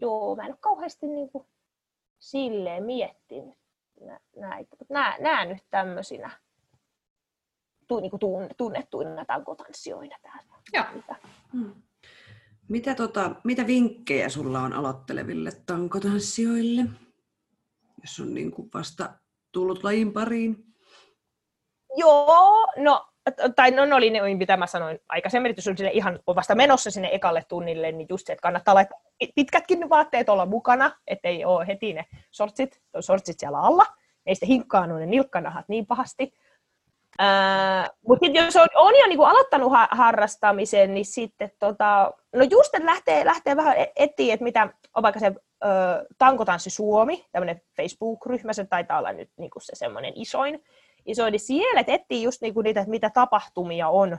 [0.00, 1.46] Joo, mä en ole kauheasti niin kuin
[2.18, 3.54] silleen miettinyt
[4.36, 6.30] näitä, mutta nämä, nämä nyt tämmöisinä
[7.88, 8.20] tu, niin kuin
[8.56, 10.54] tunnettuina tankotanssijoina täällä.
[10.72, 10.84] Joo.
[11.52, 11.74] Hmm.
[12.68, 16.84] Mitä, tota, mitä vinkkejä sulla on aloitteleville tankotanssijoille,
[18.00, 19.18] jos on niin kuin vasta
[19.52, 20.74] tullut lajin pariin?
[21.96, 23.08] Joo, no,
[23.56, 26.90] tai no, no oli ne, mitä mä sanoin aikaisemmin, että jos on ihan vasta menossa
[26.90, 29.00] sinne ekalle tunnille, niin just se, että kannattaa laittaa
[29.34, 33.86] pitkätkin vaatteet olla mukana, ettei ole heti ne sortsit, sortsit siellä alla,
[34.26, 36.32] ei sitten hinkkaa ne nilkkanahat niin pahasti.
[38.08, 42.86] Mutta jos on, on jo niinku aloittanut ha- harrastamisen, niin sitten tota, no just, että
[42.86, 45.68] lähtee, lähtee vähän e-, etsiä, että mitä on vaikka se ö,
[46.18, 50.64] Tankotanssi Suomi, tämmöinen Facebook-ryhmä, se taitaa olla nyt niinku se semmoinen isoin,
[51.06, 54.18] isoin, niin siellä, että etsii just niinku niitä, että mitä tapahtumia on,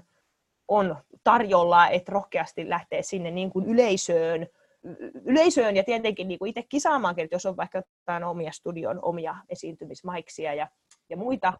[0.67, 4.47] on tarjolla, että rohkeasti lähtee sinne niinku yleisöön,
[5.25, 10.53] yleisöön ja tietenkin niinku itse kisaamaan, että jos on vaikka jotain omia studion omia esiintymismaiksia
[10.53, 10.67] ja,
[11.09, 11.53] ja muita,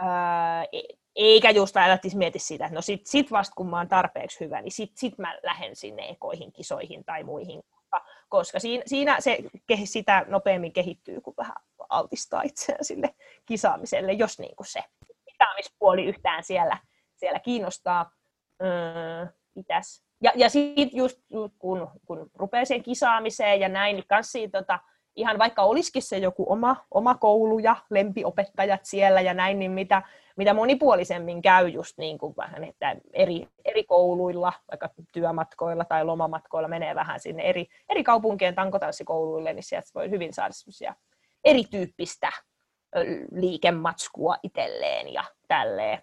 [0.00, 0.80] Ää, e,
[1.16, 4.62] eikä just ajattisi mieti sitä, että no sit, sit vasta kun mä oon tarpeeksi hyvä,
[4.62, 7.62] niin sit, sit mä lähden sinne ekoihin, kisoihin tai muihin,
[8.28, 9.38] koska siinä, siinä se
[9.84, 11.56] sitä nopeammin kehittyy, kun vähän
[11.88, 13.14] altistaa itseään sille
[13.46, 14.80] kisaamiselle, jos niin kuin se
[15.24, 16.78] kisaamispuoli yhtään siellä,
[17.16, 18.10] siellä kiinnostaa.
[18.62, 19.26] Öö.
[20.22, 21.18] Ja, ja sitten just
[21.58, 24.78] kun, kun rupeaa sen kisaamiseen ja näin, niin kans siitä, tota,
[25.16, 30.02] ihan vaikka olisikin se joku oma, oma koulu ja lempiopettajat siellä ja näin, niin mitä,
[30.36, 36.68] mitä monipuolisemmin käy just niin kuin vähän, että eri, eri kouluilla, vaikka työmatkoilla tai lomamatkoilla
[36.68, 40.94] menee vähän sinne eri, eri kaupunkien tankotanssikouluille, niin sieltä voi hyvin saada semmoisia
[41.44, 42.32] erityyppistä
[43.32, 46.02] liikematskua itselleen ja tälleen.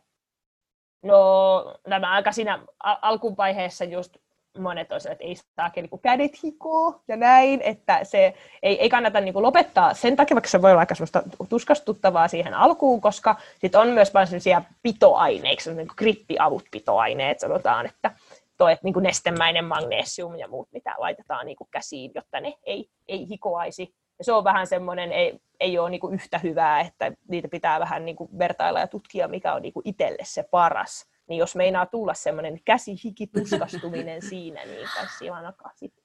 [1.03, 2.59] No, nämä aika siinä
[3.01, 4.17] alkuvaiheessa just
[4.59, 8.33] monet on että ei saa niin kädet hikoo ja näin, että se
[8.63, 12.27] ei, ei kannata niin kuin lopettaa sen takia, vaikka se voi olla aika semmoista tuskastuttavaa
[12.27, 18.11] siihen alkuun, koska sit on myös paljon sellaisia pitoaineiksi, niin kuin grippiavut pitoaineet, sanotaan, että
[18.57, 22.53] toi, että niin kuin nestemäinen magnesium ja muut, mitä laitetaan niin kuin käsiin, jotta ne
[22.63, 23.95] ei, ei hikoaisi.
[24.17, 27.79] Ja se on vähän semmoinen, ei, ei ole niin kuin yhtä hyvää, että niitä pitää
[27.79, 31.55] vähän niin kuin vertailla ja tutkia, mikä on niin kuin itselle se paras niin jos
[31.55, 36.03] meinaa tulla semmoinen käsihikituskastuminen siinä, niin kanssa ainakaan sitten.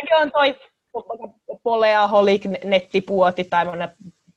[0.00, 0.58] Sekin on toi
[1.62, 3.66] Poleaholic nettipuoti tai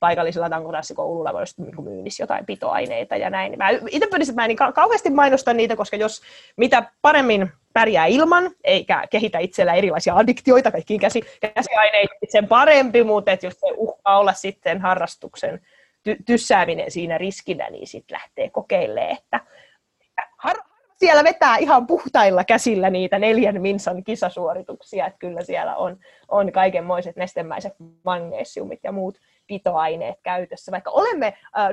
[0.00, 3.58] paikallisella tankotanssikoululla voisi niin myynnissä jotain pitoaineita ja näin.
[3.58, 6.22] Mä itse pyrisin, että mä en niin kauheasti mainosta niitä, koska jos
[6.56, 11.22] mitä paremmin pärjää ilman, eikä kehitä itsellä erilaisia addiktioita kaikkiin käsi,
[11.54, 15.60] käsiaineita, sen parempi, mutta että jos se uhkaa olla sitten harrastuksen
[16.08, 19.40] ty- tyssääminen siinä riskinä, niin sitten lähtee kokeilemaan, että
[20.96, 27.16] siellä vetää ihan puhtailla käsillä niitä neljän minsan kisasuorituksia, että kyllä siellä on, on kaikenmoiset
[27.16, 27.74] nestemäiset
[28.04, 30.72] magnesiumit ja muut pitoaineet käytössä.
[30.72, 31.68] Vaikka olemme äh,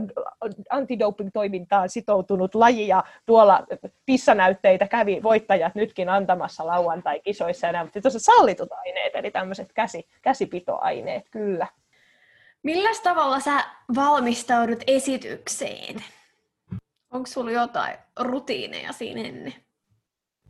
[0.69, 3.65] antidoping-toimintaan sitoutunut laji ja tuolla
[4.05, 11.29] pissanäytteitä kävi voittajat nytkin antamassa lauantai-kisoissa ja nämä tuossa sallitut aineet, eli tämmöiset käsi, käsipitoaineet,
[11.31, 11.67] kyllä.
[12.63, 13.63] Millä tavalla sä
[13.95, 16.03] valmistaudut esitykseen?
[17.13, 19.53] Onko sulla jotain rutiineja siinä ennen?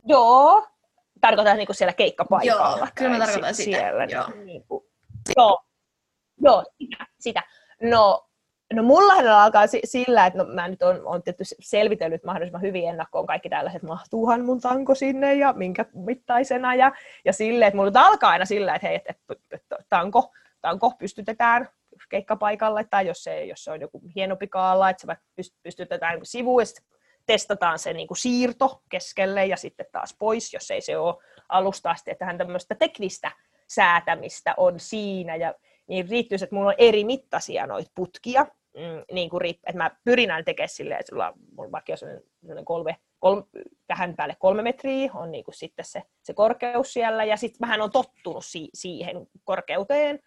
[0.04, 0.68] Joo.
[1.20, 2.76] Tarkoitan niin kuin siellä keikkapaikalla.
[2.78, 3.78] Joo, kyllä mä tarkoitan sitä.
[3.78, 4.30] Siellä, joo.
[4.44, 4.84] Niin kuin,
[5.36, 5.64] joo.
[6.40, 7.42] Joo, sitä, sitä.
[7.82, 8.28] No,
[8.72, 13.26] no mullahan alkaa sillä, että no, mä nyt on, on tietysti selvitellyt mahdollisimman hyvin ennakkoon
[13.26, 16.92] kaikki tällaiset, mahtuuhan mun tanko sinne ja minkä mittaisena ja,
[17.24, 19.14] ja silleen, että mulla alkaa aina sillä, että hei, että,
[19.50, 21.68] että tanko, tanko pystytetään
[22.08, 25.24] keikkapaikalle, tai jos se, jos se on joku hienompi kaala, että se vaikka
[25.62, 26.66] pystytetään niin sivuun, ja
[27.26, 31.14] testataan se niin kuin siirto keskelle ja sitten taas pois, jos ei se ole
[31.48, 33.30] alusta asti, että tähän tämmöistä teknistä
[33.68, 35.54] säätämistä on siinä, ja
[35.86, 38.42] niin riittyisi, että mulla on eri mittaisia noita putkia,
[38.74, 42.96] mm, niin kuin, että mä pyrin aina tekemään silleen, että sulla on vaikka sellainen kolme,
[43.18, 43.42] kolme,
[43.88, 47.80] vähän päälle kolme metriä on niin kuin sitten se, se korkeus siellä, ja sitten mähän
[47.80, 50.20] on tottunut si- siihen korkeuteen,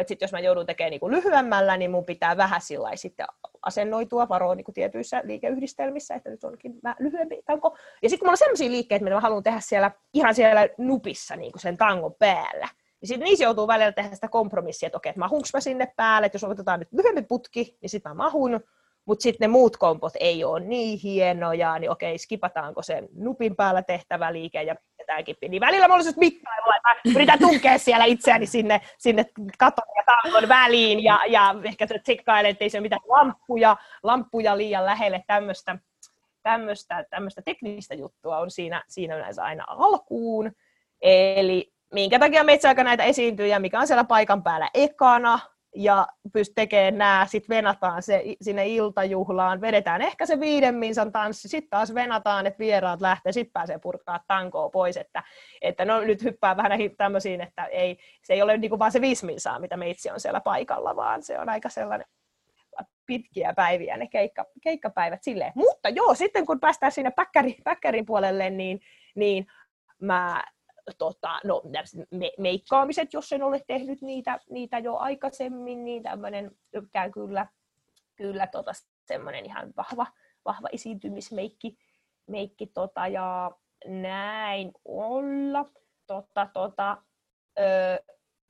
[0.00, 3.26] että sitten jos mä joudun tekemään niin kuin lyhyemmällä, niin mun pitää vähän sillä sitten
[3.62, 7.76] asennoitua, varoa niin tietyissä liikeyhdistelmissä, että nyt onkin vähän lyhyempi tanko.
[8.02, 11.36] Ja sitten kun mulla on sellaisia liikkeitä, mitä mä haluan tehdä siellä, ihan siellä nupissa
[11.36, 12.68] niin kuin sen tangon päällä,
[13.00, 16.26] niin sitten niissä joutuu välillä tehdä sitä kompromissia, että okei, että mahunko mä sinne päälle,
[16.26, 18.60] että jos otetaan nyt lyhyempi putki, niin sitten mä mahun,
[19.04, 23.82] mutta sitten ne muut kompot ei ole niin hienoja, niin okei, skipataanko sen nupin päällä
[23.82, 25.50] tehtävä liike ja pistetään kippiin.
[25.50, 29.24] Niin välillä mä olisin mittailla, että yritän tunkea siellä itseäni sinne, sinne
[29.58, 34.56] katon ja tangon väliin ja, ja ehkä tsekkailen, että ei se ole mitään lamppuja, lamppuja
[34.56, 35.78] liian lähelle tämmöistä
[36.44, 40.52] tämmöistä, tämmöistä teknistä juttua on siinä, siinä yleensä aina alkuun.
[41.00, 45.38] Eli minkä takia metsäaika näitä esiintyjä, mikä on siellä paikan päällä ekana,
[45.74, 51.48] ja pystyt tekemään nämä, sitten venataan se sinne iltajuhlaan, vedetään ehkä se viiden minsan tanssi,
[51.48, 55.22] sitten taas venataan, että vieraat lähtee, sitten pääsee purkaa tankoa pois, että,
[55.62, 58.92] että no nyt hyppää vähän näihin tämmöisiin, että ei, se ei ole niin kuin vaan
[58.92, 62.06] se viisi minsaa, mitä meitsi on siellä paikalla, vaan se on aika sellainen
[63.06, 65.52] pitkiä päiviä ne keikka, keikkapäivät silleen.
[65.54, 68.80] Mutta joo, sitten kun päästään sinne päkkäri, päkkärin puolelle, niin,
[69.14, 69.46] niin
[70.00, 70.42] mä
[70.98, 71.62] tota, no,
[72.10, 76.50] me, meikkaamiset, jos en ole tehnyt niitä, niitä jo aikaisemmin, niin tämmöinen
[76.92, 77.46] käy kyllä,
[78.16, 78.72] kyllä tota,
[79.06, 80.06] semmoinen ihan vahva,
[80.44, 81.76] vahva esiintymismeikki
[82.26, 83.50] meikki, tota, ja
[83.86, 85.70] näin olla.
[86.06, 87.02] Tota, tota,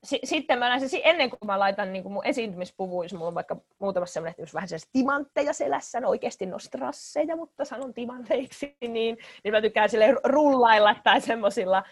[0.05, 4.13] sitten mä näin, ennen kuin mä laitan niin kuin mun esiintymispuvuissa, mulla on vaikka muutamassa
[4.13, 9.61] sellainen, vähän sellaisia timantteja selässä, no oikeasti no strasseja, mutta sanon timanteiksi, niin, niin mä
[9.61, 11.83] tykkään sille rullailla tai semmoisilla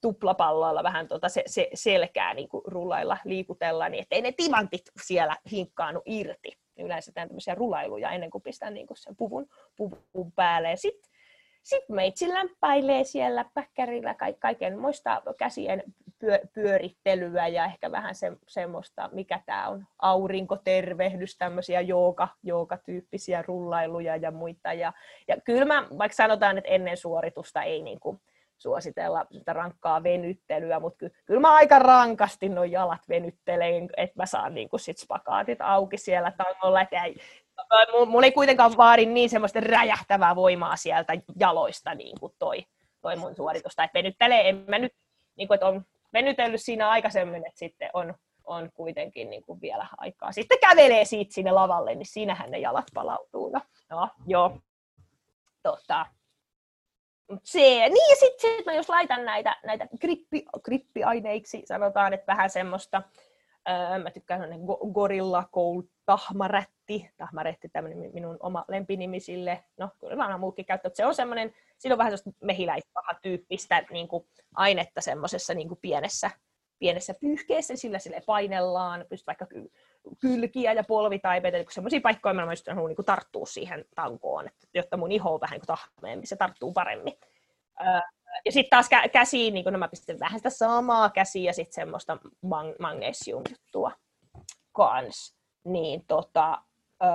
[0.00, 5.36] tuplapalloilla vähän tuota se, se, selkää niin kuin rullailla, liikutella, niin ettei ne timantit siellä
[5.52, 6.58] hinkkaanu irti.
[6.78, 9.46] Yleensä teen tämmöisiä rulailuja ennen kuin pistän niin kuin sen puvun,
[9.76, 10.76] puvun päälle.
[10.76, 11.14] Sitten
[11.64, 15.82] sitten meitsi lämpäilee siellä päkkärillä kaiken muista käsien
[16.52, 24.30] pyörittelyä ja ehkä vähän se, semmoista, mikä tämä on, aurinkotervehdys, tämmöisiä jooga, jooga-tyyppisiä rullailuja ja
[24.30, 24.72] muita.
[24.72, 24.92] Ja,
[25.28, 28.20] ja kyllä mä, vaikka sanotaan, että ennen suoritusta ei niin kuin
[28.58, 34.26] suositella sitä rankkaa venyttelyä, mutta ky- kyllä mä aika rankasti nuo jalat venyttelen, että mä
[34.26, 37.16] saan niin kuin sit spakaatit auki siellä tangolla, että ei,
[38.06, 42.66] mulla ei kuitenkaan vaadi niin semmoista räjähtävää voimaa sieltä jaloista niin kuin toi,
[43.00, 43.84] toi mun suoritusta.
[43.84, 44.92] Että venyttelee, en mä nyt,
[45.36, 45.84] niin kuin, että on
[46.14, 50.32] venytellyt siinä aikaisemmin, että sitten on, on kuitenkin niin kuin vielä aikaa.
[50.32, 53.50] Sitten kävelee siitä sinne lavalle, niin siinähän ne jalat palautuu.
[53.50, 53.60] No,
[53.90, 54.58] no joo.
[55.62, 56.06] Tota.
[57.44, 63.02] Se, niin ja sitten sit, jos laitan näitä, näitä grippi, grippiaineiksi, sanotaan, että vähän semmoista,
[63.68, 64.50] öö, mä tykkään
[64.92, 71.06] gorilla cold tahmarätti, tahmarätti tämmöinen minun oma lempinimi sille, no kyllä mä muukin käyttää, se
[71.06, 76.30] on semmoinen, siinä on vähän sellaista mehiläispaha-tyyppistä niin kuin ainetta semmoisessa niin kuin pienessä,
[76.78, 79.46] pienessä pyyhkeessä, sillä sille painellaan, pystyt vaikka
[80.20, 84.96] kylkiä ja polvitaipeita, kun semmoisia paikkoja mä just haluan niin tarttua siihen tankoon, että, jotta
[84.96, 87.14] mun iho on vähän niin tahmeempi, se tarttuu paremmin.
[88.44, 92.18] Ja sitten taas käsiin, niin kun mä pistän vähän sitä samaa käsiä ja sitten semmoista
[92.24, 93.92] mang- magnesium-juttua
[94.72, 95.36] kans.
[95.64, 96.62] Niin tota,
[97.02, 97.10] öö,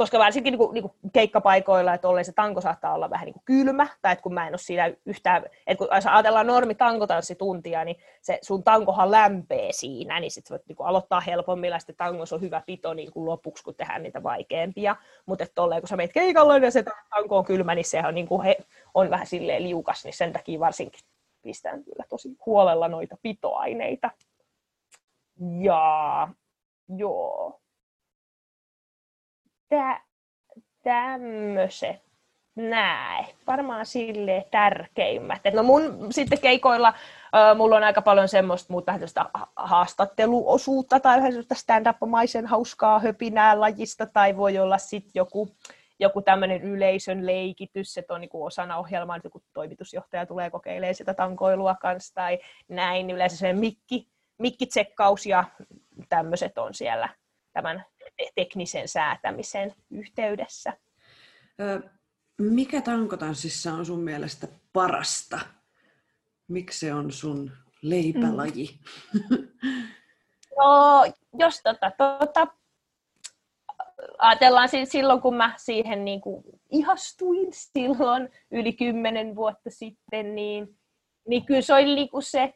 [0.00, 3.32] koska varsinkin niin kuin, niin kuin keikkapaikoilla, että olleen se tanko saattaa olla vähän niin
[3.32, 7.84] kuin kylmä, tai että kun mä en ole siinä yhtään, että kun ajatellaan normi tankotanssituntia,
[7.84, 11.96] niin se sun tankohan lämpee siinä, niin sitten voit niin kuin aloittaa helpommin, ja sitten
[11.96, 14.96] tangossa on hyvä pito niin kuin lopuksi, kun tehdään niitä vaikeampia,
[15.26, 18.14] mutta että tolleen, kun sä meet keikalla ja se tanko on kylmä, niin sehän on,
[18.14, 18.56] niin kuin he,
[18.94, 21.00] on vähän silleen liukas, niin sen takia varsinkin
[21.42, 24.10] pistän kyllä tosi huolella noita pitoaineita.
[25.60, 26.28] Ja
[26.96, 27.60] Joo.
[29.70, 30.00] Tää,
[30.82, 32.02] tämmöiset
[32.56, 33.26] näin.
[33.46, 35.40] Varmaan sille tärkeimmät.
[35.44, 38.98] Et no mun sitten keikoilla äh, mulla on aika paljon semmoista muuta
[39.56, 45.48] haastatteluosuutta tai semmoista stand-up-maisen hauskaa höpinää lajista tai voi olla sitten joku,
[45.98, 51.14] joku tämmöinen yleisön leikitys, että on niinku osana ohjelmaa, että joku toimitusjohtaja tulee kokeilemaan sitä
[51.14, 54.08] tankoilua kanssa tai näin, yleensä se mikki,
[54.38, 55.44] mikkitsekkaus ja
[56.08, 57.08] tämmöiset on siellä
[57.52, 57.84] tämän
[58.34, 60.72] teknisen säätämisen yhteydessä.
[62.38, 65.40] Mikä tankotanssissa on sun mielestä parasta?
[66.48, 68.78] Miksi se on sun leipälaji?
[69.30, 69.48] Mm.
[70.58, 71.04] No,
[71.38, 72.46] jos tota, tota,
[74.18, 80.78] ajatellaan silloin, kun mä siihen niin kuin ihastuin silloin yli kymmenen vuotta sitten, niin,
[81.28, 82.54] niin kyllä se oli niin kuin se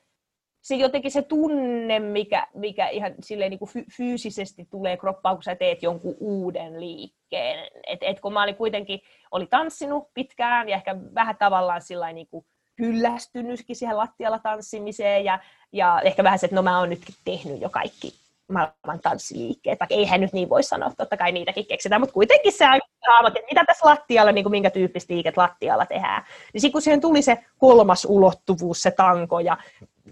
[0.64, 5.54] se jotenkin se tunne, mikä, mikä ihan silleen niin kuin fyysisesti tulee kroppaan, kun sä
[5.54, 7.70] teet jonkun uuden liikkeen.
[7.86, 9.00] Et, et kun mä olin kuitenkin
[9.30, 12.46] oli tanssinut pitkään ja ehkä vähän tavallaan sillä niin kuin
[12.76, 15.38] kyllästynytkin siihen lattialla tanssimiseen ja,
[15.72, 18.14] ja ehkä vähän se, että no mä oon nytkin tehnyt jo kaikki
[18.52, 22.64] maailman tanssiliikkeet, vaikka eihän nyt niin voi sanoa, totta kai niitäkin keksitään, mutta kuitenkin se
[23.08, 26.24] haamat, että mitä tässä lattialla, niin kuin minkä tyyppistä liiket lattialla tehdään.
[26.52, 29.56] Niin sitten kun siihen tuli se kolmas ulottuvuus, se tanko, ja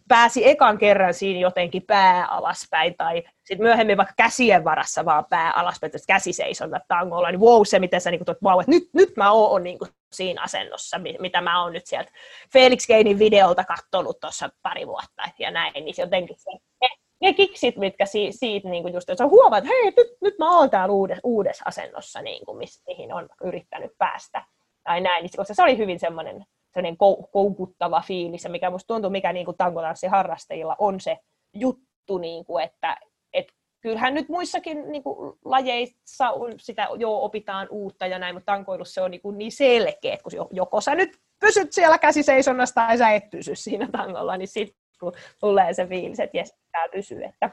[0.08, 5.52] pääsi ekan kerran siinä jotenkin pää alaspäin, tai sitten myöhemmin vaikka käsien varassa vaan pää
[5.52, 8.88] alaspäin, että käsi seisonta tangolla, niin wow, se miten sä niin kuin, wow, että nyt,
[8.92, 12.12] nyt mä oon niin kuin siinä asennossa, mitä mä oon nyt sieltä
[12.52, 16.50] Felix Gainin videolta katsonut tuossa pari vuotta, ja näin, niin jotenkin se,
[16.80, 16.88] ne,
[17.20, 20.34] ne kiksit, mitkä si, siitä niin kuin just, että sä huomaat, että hei, nyt, nyt
[20.38, 24.44] mä oon täällä uudessa, uudessa asennossa, niin kuin, mihin on yrittänyt päästä,
[24.84, 26.44] tai näin, niin, se oli hyvin semmoinen
[26.74, 26.96] sellainen
[27.32, 31.18] koukuttava fiilis, ja mikä musta tuntuu, mikä niin tankotanssiharrastajilla on se
[31.54, 32.96] juttu, niin kuin, että
[33.32, 38.52] et kyllähän nyt muissakin niin kuin, lajeissa on, sitä jo opitaan uutta ja näin, mutta
[38.52, 42.74] tankoilussa se on niin, kuin, niin selkeä, että kun joko sä nyt pysyt siellä käsiseisonnassa
[42.74, 46.88] tai sä et pysy siinä tangolla, niin sitten kun tulee se fiilis, että jes, pitää
[46.92, 47.28] pysyä.
[47.28, 47.50] Että,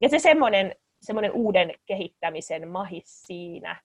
[0.00, 3.76] ja se semmoinen, semmoinen uuden kehittämisen mahis siinä,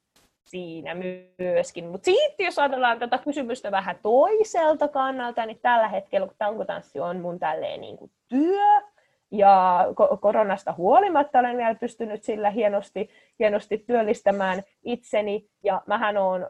[0.46, 0.96] siinä
[1.38, 1.86] myöskin.
[1.86, 7.22] Mutta sitten jos ajatellaan tätä kysymystä vähän toiselta kannalta, niin tällä hetkellä kun tankotanssi on
[7.22, 8.82] mun tälleen niin kuin työ,
[9.34, 9.86] ja
[10.22, 15.48] koronasta huolimatta olen vielä pystynyt sillä hienosti, hienosti työllistämään itseni.
[15.64, 16.46] Ja mähän olen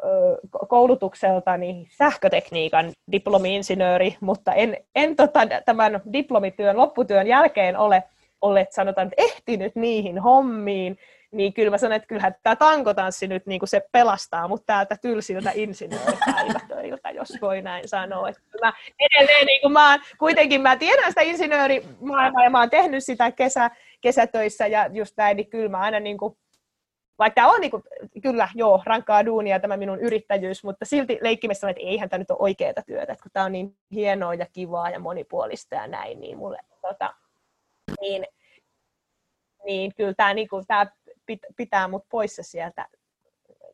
[0.68, 8.04] koulutukseltani sähkötekniikan diplomi-insinööri, mutta en, en tota, tämän diplomityön lopputyön jälkeen ole,
[8.42, 10.98] ole sanotaan, että ehtinyt niihin hommiin
[11.34, 14.98] niin kyllä mä sanon, että kyllähän tämä tankotanssi nyt niin kuin se pelastaa mut täältä
[15.02, 18.30] tylsiltä insinööripäivätöiltä, jos voi näin sanoa.
[18.30, 23.04] Että mä edelleen, niin kuin mä, kuitenkin mä tiedän sitä insinöörimaailmaa ja mä oon tehnyt
[23.04, 23.72] sitä kesä,
[24.02, 26.38] kesätöissä ja just näin, niin kyllä mä aina niin kuin,
[27.20, 27.84] vaikka tämä on niin kuin,
[28.22, 32.40] kyllä, joo, rankkaa duunia tämä minun yrittäjyys, mutta silti leikkimessä että eihän tämä nyt ole
[32.42, 36.38] oikeaa työtä, että kun tämä on niin hienoa ja kivaa ja monipuolista ja näin, niin
[36.38, 37.14] mulle tota,
[38.02, 38.28] niin,
[39.66, 40.86] niin kyllä tämä, niin kuin, tämä
[41.58, 42.88] pitää mut poissa sieltä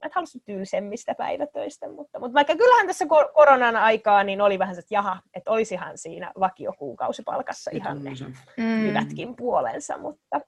[0.04, 4.80] mä halusin tylsemmistä päivätöistä, mutta, mutta vaikka kyllähän tässä koronan aikaa niin oli vähän se,
[4.80, 8.12] että jaha, että olisihan siinä vakiokuukausipalkassa ihan ne
[8.58, 8.82] mm.
[8.88, 10.42] hyvätkin puolensa, mutta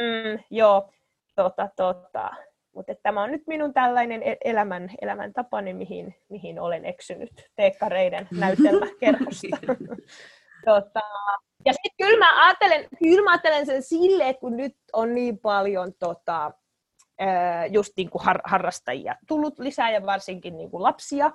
[0.00, 0.90] mm, joo,
[1.36, 2.30] tota, tota.
[2.74, 9.56] Mutta tämä on nyt minun tällainen e-, elämän, elämäntapani, mihin, mihin olen eksynyt teekkareiden näytelmäkerhosta.
[10.64, 11.00] tota,
[11.64, 15.92] ja sitten kyllä mä ajattelen, kyllä mä ajattelen sen sille, kun nyt on niin paljon
[15.98, 16.52] tota,
[17.70, 21.30] just niin kuin har, harrastajia tullut lisää ja varsinkin niin kuin lapsia,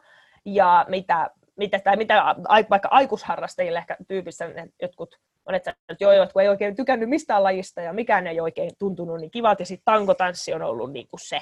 [0.45, 2.35] ja mitä, mitä, tai mitä
[2.69, 4.45] vaikka aikuisharrastajille ehkä tyypissä
[4.81, 8.71] jotkut monet että joo, joo, kun ei oikein tykännyt mistään lajista ja mikään ei oikein
[8.79, 11.41] tuntunut niin kivalta, ja sitten tankotanssi on ollut niin kuin se.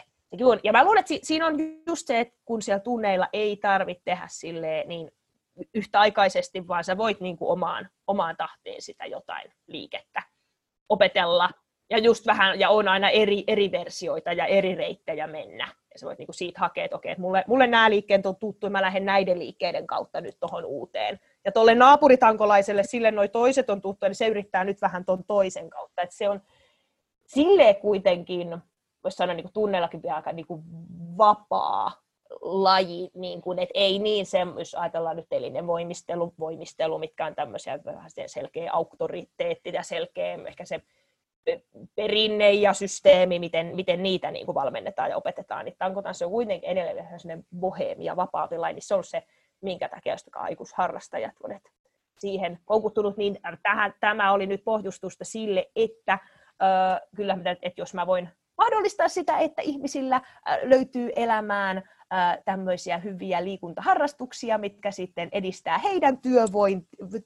[0.63, 1.55] Ja mä luulen, että siinä on
[1.87, 5.11] just se, että kun siellä tunneilla ei tarvitse tehdä silleen, niin
[5.73, 10.23] yhtäaikaisesti, vaan sä voit niin kuin omaan, omaan tahteen sitä jotain liikettä
[10.89, 11.49] opetella.
[11.89, 15.67] Ja just vähän, ja on aina eri, eri versioita ja eri reittejä mennä.
[15.93, 18.35] Ja sä voit niin kuin siitä hakea, että okei, että mulle, mulle nämä liikkeet on
[18.35, 21.19] tuttu, mä lähden näiden liikkeiden kautta nyt tuohon uuteen.
[21.45, 25.69] Ja tuolle naapuritankolaiselle, sille noi toiset on tuttu, niin se yrittää nyt vähän tuon toisen
[25.69, 26.01] kautta.
[26.01, 26.41] Että se on
[27.27, 28.57] silleen kuitenkin,
[29.03, 30.63] voisi sanoa niin kuin tunnellakin vielä aika niin kuin
[31.17, 32.04] vapaa
[32.45, 37.35] laji, niin kuin, että ei niin se, jos ajatellaan nyt elinen voimistelu, voimistelu, mitkä on
[37.35, 40.81] tämmöisiä vähän selkeä auktoriteetti ja selkeä ehkä se
[41.95, 46.69] perinne ja systeemi, miten, miten niitä niin kuin valmennetaan ja opetetaan, niin tankotanssi on kuitenkin
[46.69, 49.23] edelleen sellainen boheemi ja vapaampi laji, niin se on se,
[49.61, 51.59] minkä takia just aikuisharrastajat on
[52.19, 58.07] siihen koukuttunut, niin tähän, tämä oli nyt pohjustusta sille, että äh, kyllä, että jos mä
[58.07, 60.21] voin mahdollistaa sitä, että ihmisillä
[60.63, 61.89] löytyy elämään
[62.45, 66.17] tämmöisiä hyviä liikuntaharrastuksia, mitkä sitten edistää heidän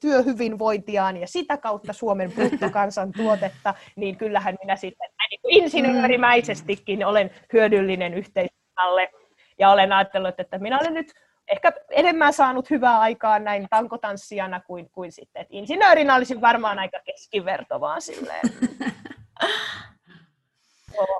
[0.00, 9.10] työhyvinvointiaan ja sitä kautta Suomen bruttokansantuotetta, niin kyllähän minä sitten niin insinöörimäisestikin olen hyödyllinen yhteiskunnalle
[9.58, 11.12] ja olen ajatellut, että minä olen nyt
[11.48, 17.00] ehkä enemmän saanut hyvää aikaa näin tankotanssijana kuin, kuin sitten, että insinöörinä olisin varmaan aika
[17.04, 18.42] keskiverto vaan silleen.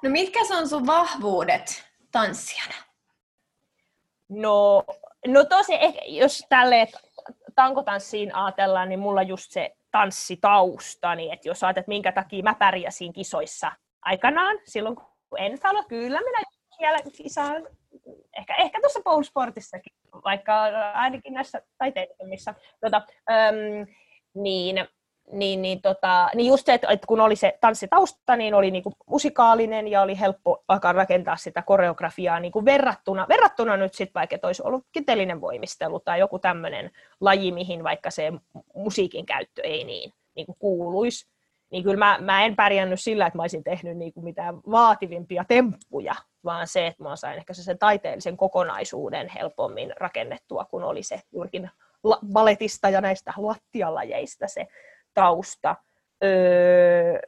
[0.02, 2.89] No mitkä on sun vahvuudet tanssijana?
[4.30, 4.84] No,
[5.26, 5.72] no tosi,
[6.06, 6.88] jos tälle
[7.54, 13.12] tankotanssiin ajatellaan, niin mulla just se tanssitausta, niin että jos ajattelet, minkä takia mä pärjäsin
[13.12, 13.72] kisoissa
[14.02, 16.38] aikanaan, silloin kun en sano, kyllä minä
[16.76, 17.66] siellä kisaan,
[18.38, 19.00] ehkä, ehkä tuossa
[24.34, 24.88] niin,
[25.32, 28.94] niin, tota, niin just se, että, että kun oli se tanssitausta, niin oli niin kuin
[29.06, 34.34] musikaalinen ja oli helppo alkaa rakentaa sitä koreografiaa niin kuin verrattuna, verrattuna nyt sitten vaikka,
[34.34, 36.90] että olisi ollut kitelinen voimistelu tai joku tämmöinen
[37.20, 38.32] laji, mihin vaikka se
[38.74, 41.26] musiikin käyttö ei niin, niin kuin kuuluisi.
[41.70, 45.44] Niin kyllä mä, mä en pärjännyt sillä, että mä olisin tehnyt niin kuin mitään vaativimpia
[45.48, 46.14] temppuja,
[46.44, 51.70] vaan se, että mä sain ehkä sen taiteellisen kokonaisuuden helpommin rakennettua, kun oli se juurikin
[52.32, 54.66] baletista ja näistä lattialajeista se
[55.14, 55.76] tausta.
[56.24, 57.18] Öö,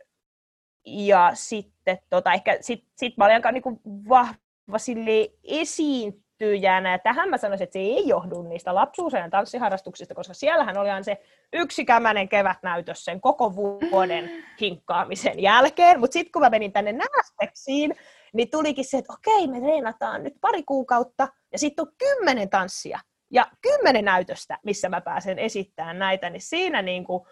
[0.87, 6.99] ja sitten tota, ehkä sit, sit mä olin aika niinku vahva sille esiintyjänä.
[6.99, 11.23] Tähän mä sanoisin, että se ei johdu niistä lapsuusajan tanssiharrastuksista, koska siellähän oli se
[11.53, 14.31] yksikämäinen kevätnäytös sen koko vuoden
[14.61, 16.01] hinkkaamisen jälkeen.
[16.01, 17.95] Mutta sitten kun mä menin tänne Näästeksiin,
[18.35, 23.01] niin tulikin se, että okei, me treenataan nyt pari kuukautta ja sitten on kymmenen tanssia
[23.31, 27.23] ja kymmenen näytöstä, missä mä pääsen esittämään näitä, niin siinä niin kuin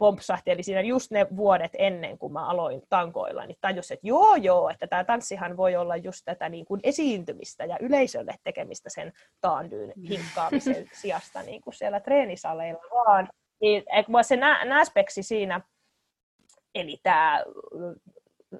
[0.00, 4.36] pompsahti, eli siinä just ne vuodet ennen kuin mä aloin tankoilla, niin tajus, että joo
[4.36, 9.12] joo, että tämä tanssihan voi olla just tätä niin kuin esiintymistä ja yleisölle tekemistä sen
[9.40, 13.28] taandyyn hinkkaamisen sijasta niin kuin siellä treenisaleilla vaan.
[13.60, 13.84] Niin,
[14.22, 15.60] se nä- nääspeksi siinä,
[16.74, 17.44] eli tämä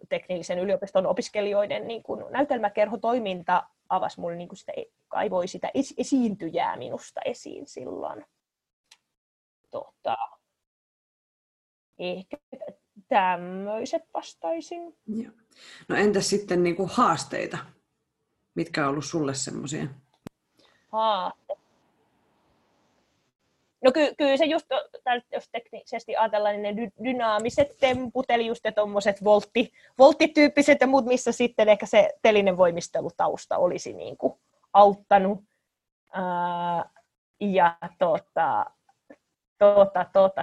[0.09, 4.73] teknillisen yliopiston opiskelijoiden niin kuin näytelmäkerhotoiminta avasi mulle niin kuin sitä,
[5.09, 8.27] kaivoi sitä esiintyjää minusta esiin silloin.
[9.71, 10.17] Tota,
[12.01, 12.37] ehkä
[13.09, 14.97] tämmöiset vastaisin.
[15.07, 15.33] Joo.
[15.89, 17.59] No entäs sitten niin kuin haasteita?
[18.55, 19.87] Mitkä on ollut sulle semmoisia?
[20.93, 21.55] Haaste.
[23.85, 24.67] No ky- kyllä se just,
[25.33, 31.05] jos teknisesti ajatellaan, niin ne dy- dynaamiset temput, eli just tuommoiset voltti, volttityyppiset ja muut,
[31.05, 34.33] missä sitten ehkä se telinen voimistelutausta olisi niin kuin
[34.73, 35.45] auttanut.
[36.13, 36.91] Ää,
[37.41, 38.67] ja tota,
[39.59, 40.43] tota, tota,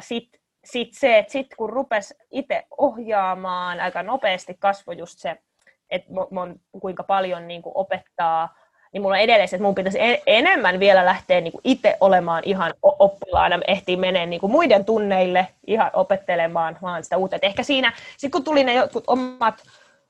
[0.68, 5.38] sitten sit se, että sit kun rupesi itse ohjaamaan, aika nopeasti kasvoi just se,
[5.89, 8.55] että mon, kuinka paljon niin kuin opettaa
[8.91, 12.74] niin mulla on edelleen että mun pitäisi e-, enemmän vielä lähteä niin itse olemaan ihan
[12.82, 17.36] oppilaana, ehtii menee niin muiden tunneille ihan opettelemaan vaan sitä uutta.
[17.36, 19.63] Et ehkä siinä, sit kun tuli ne jotkut omat,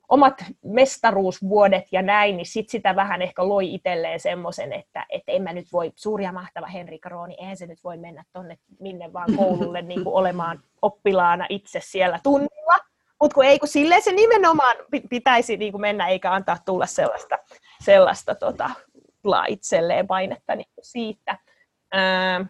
[0.08, 5.42] omat mestaruusvuodet ja näin, niin sit sitä vähän ehkä loi itselleen semmoisen, että et en
[5.42, 9.12] mä nyt voi, suuri ja mahtava Henri Krooni, eihän se nyt voi mennä tonne minne
[9.12, 12.78] vaan koululle niin kuin olemaan oppilaana itse siellä tunnilla.
[13.20, 14.76] Mutta kun ei, kun silleen se nimenomaan
[15.10, 17.38] pitäisi niin kuin mennä, eikä antaa tulla sellaista,
[17.84, 18.70] sellaista tota,
[19.48, 21.38] itselleen painetta niin siitä.
[21.92, 22.46] Ää,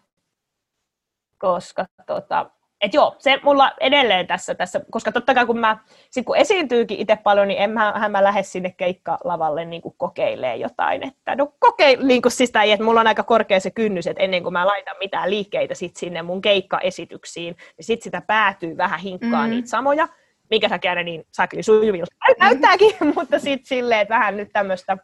[1.38, 2.50] koska tota,
[2.80, 5.78] et joo, se mulla edelleen tässä, tässä koska totta kai kun mä,
[6.10, 11.08] sit kun esiintyykin itse paljon, niin en mä, mä lähde sinne keikkalavalle niin kokeilemaan jotain,
[11.08, 14.22] että no kokeil, niin kuin siis tai, että mulla on aika korkea se kynnys, että
[14.22, 19.00] ennen kuin mä laitan mitään liikkeitä sit sinne mun keikkaesityksiin, niin sit sitä päätyy vähän
[19.00, 19.50] hinkkaa mm.
[19.50, 20.08] niitä samoja,
[20.50, 24.96] minkä takia ne niin sakli sujuvilta näyttääkin, mutta sitten silleen, että vähän nyt tämmöistä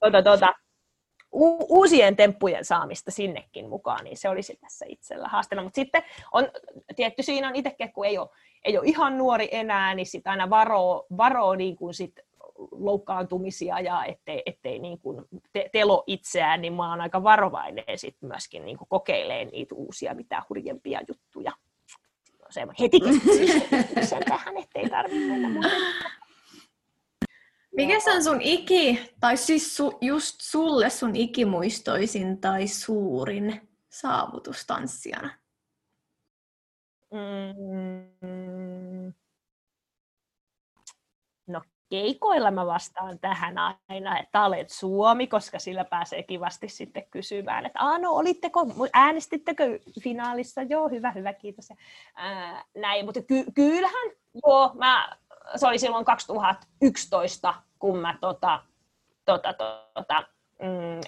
[0.00, 0.54] tuota, tuota,
[1.32, 5.62] u- uusien temppujen saamista sinnekin mukaan, niin se olisi tässä itsellä haasteena.
[5.62, 6.02] Mutta sitten
[6.32, 6.48] on,
[6.96, 8.28] tietty siinä on itsekin, kun ei ole,
[8.64, 12.20] ei ole ihan nuori enää, niin sitten aina varoo, varoo niin kuin sit
[12.70, 18.16] loukkaantumisia ja ettei, ettei niin kuin te, telo itseään, niin mä oon aika varovainen sit
[18.20, 21.52] myöskin niin kuin kokeilee niitä uusia, mitä hurjempia juttuja
[22.50, 22.98] semmoinen heti
[24.08, 25.70] sen tähän, ettei tarvitse mennä
[27.76, 35.30] Mikä on sun iki, tai siis su, just sulle sun ikimuistoisin tai suurin saavutus tanssijana?
[37.10, 39.12] Mm.
[41.46, 43.54] No keikoilla mä vastaan tähän
[43.88, 49.78] aina, että olet Suomi, koska sillä pääsee kivasti sitten kysymään, että Aa, no olitteko, äänestittekö
[50.02, 50.62] finaalissa?
[50.62, 51.70] Joo, hyvä, hyvä, kiitos.
[51.70, 51.76] Ja,
[52.14, 54.10] ää, näin, mutta ky- kyllähän,
[54.46, 55.16] joo, mä,
[55.56, 58.60] se oli silloin 2011, kun mä tota,
[59.24, 59.52] tota,
[59.94, 60.24] tota,
[60.62, 61.00] mm,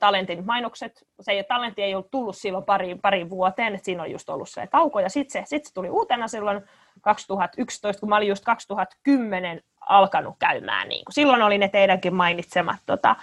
[0.00, 4.28] talentin mainokset, se talentti ei ollut tullut silloin pari, pari vuoteen, että siinä on just
[4.28, 6.62] ollut se tauko, ja sitten se, sit se tuli uutena silloin
[7.00, 10.88] 2011, kun mä olin just 2010 alkanut käymään.
[10.88, 11.14] Niin kuin.
[11.14, 13.16] Silloin oli ne teidänkin mainitsemat tota,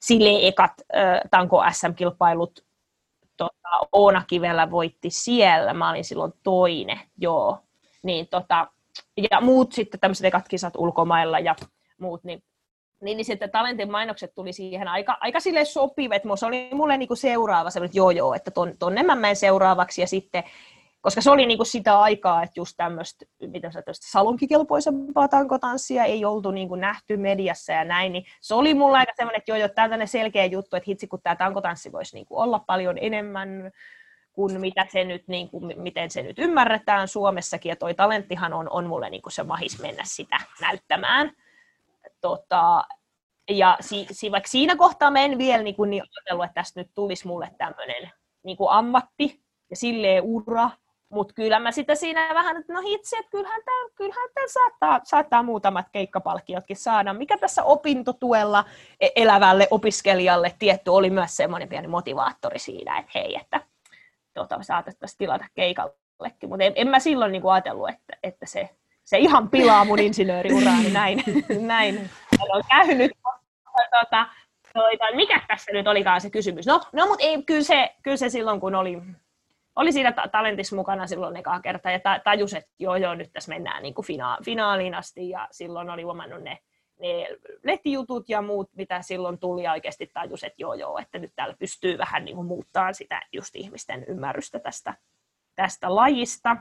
[0.00, 2.64] sille ekat äh, tanko SM-kilpailut.
[3.36, 7.58] Tota, Oona Kivellä voitti siellä, mä olin silloin toinen, joo.
[8.02, 8.66] Niin, tota,
[9.30, 11.54] ja muut sitten tämmöiset ekat kisat ulkomailla ja
[12.00, 12.42] muut, niin
[13.02, 16.22] niin, niin sitten talentin mainokset tuli siihen aika, aika sille sopivat.
[16.38, 20.00] Se oli mulle niinku seuraava, se että joo joo, että ton, tonne mä menen seuraavaksi.
[20.00, 20.44] Ja sitten
[21.00, 26.50] koska se oli niinku sitä aikaa, että just tämmöistä, mitä sä salonkikelpoisempaa tankotanssia ei oltu
[26.50, 29.94] niinku nähty mediassa ja näin, niin se oli mulla aika semmoinen, että joo, joo, tämä
[29.94, 33.70] on selkeä juttu, että hitsi, kun tämä tankotanssi voisi niinku olla paljon enemmän
[34.38, 38.70] kuin mitä se nyt, niin kuin, miten se nyt ymmärretään Suomessakin, ja toi talenttihan on,
[38.70, 41.32] on mulle niin kuin se mahis mennä sitä näyttämään.
[42.20, 42.84] Tota,
[43.50, 46.80] ja si, si, vaikka siinä kohtaa mä en vielä niin, kuin, niin ajatellut, että tästä
[46.80, 48.10] nyt tulisi mulle tämmöinen
[48.42, 50.70] niin kuin ammatti ja silleen ura,
[51.08, 55.00] mutta kyllä mä sitä siinä vähän, että no hitsi, että kyllähän tämä kyllähän tää saattaa,
[55.04, 57.12] saattaa muutamat keikkapalkkiotkin saada.
[57.12, 58.64] Mikä tässä opintotuella
[59.00, 63.60] e- elävälle opiskelijalle tietty oli myös semmoinen pieni motivaattori siinä, että hei, että
[64.38, 66.48] tuota, saatettaisiin tilata keikallekin.
[66.48, 68.70] Mutta en, en, mä silloin niin kuin ajatellut, että, että se,
[69.04, 71.22] se ihan pilaa mun insinööriuraani näin,
[71.60, 72.10] näin
[72.48, 73.12] on käynyt.
[73.90, 74.26] Tuota,
[74.72, 76.66] tuota, mikä tässä nyt olikaan se kysymys?
[76.66, 79.02] No, no mutta ei, kyllä, se, kyllä se silloin, kun oli
[79.78, 83.82] oli siinä talentissa mukana silloin eka kerta ja tajus, että joo joo, nyt tässä mennään
[83.82, 86.58] niin kuin fina- finaaliin asti ja silloin oli huomannut ne,
[87.00, 87.26] ne
[87.64, 91.98] lehtijutut ja muut, mitä silloin tuli oikeasti tajus, että joo joo, että nyt täällä pystyy
[91.98, 94.94] vähän niin muuttaa sitä just ihmisten ymmärrystä tästä,
[95.54, 96.56] tästä lajista.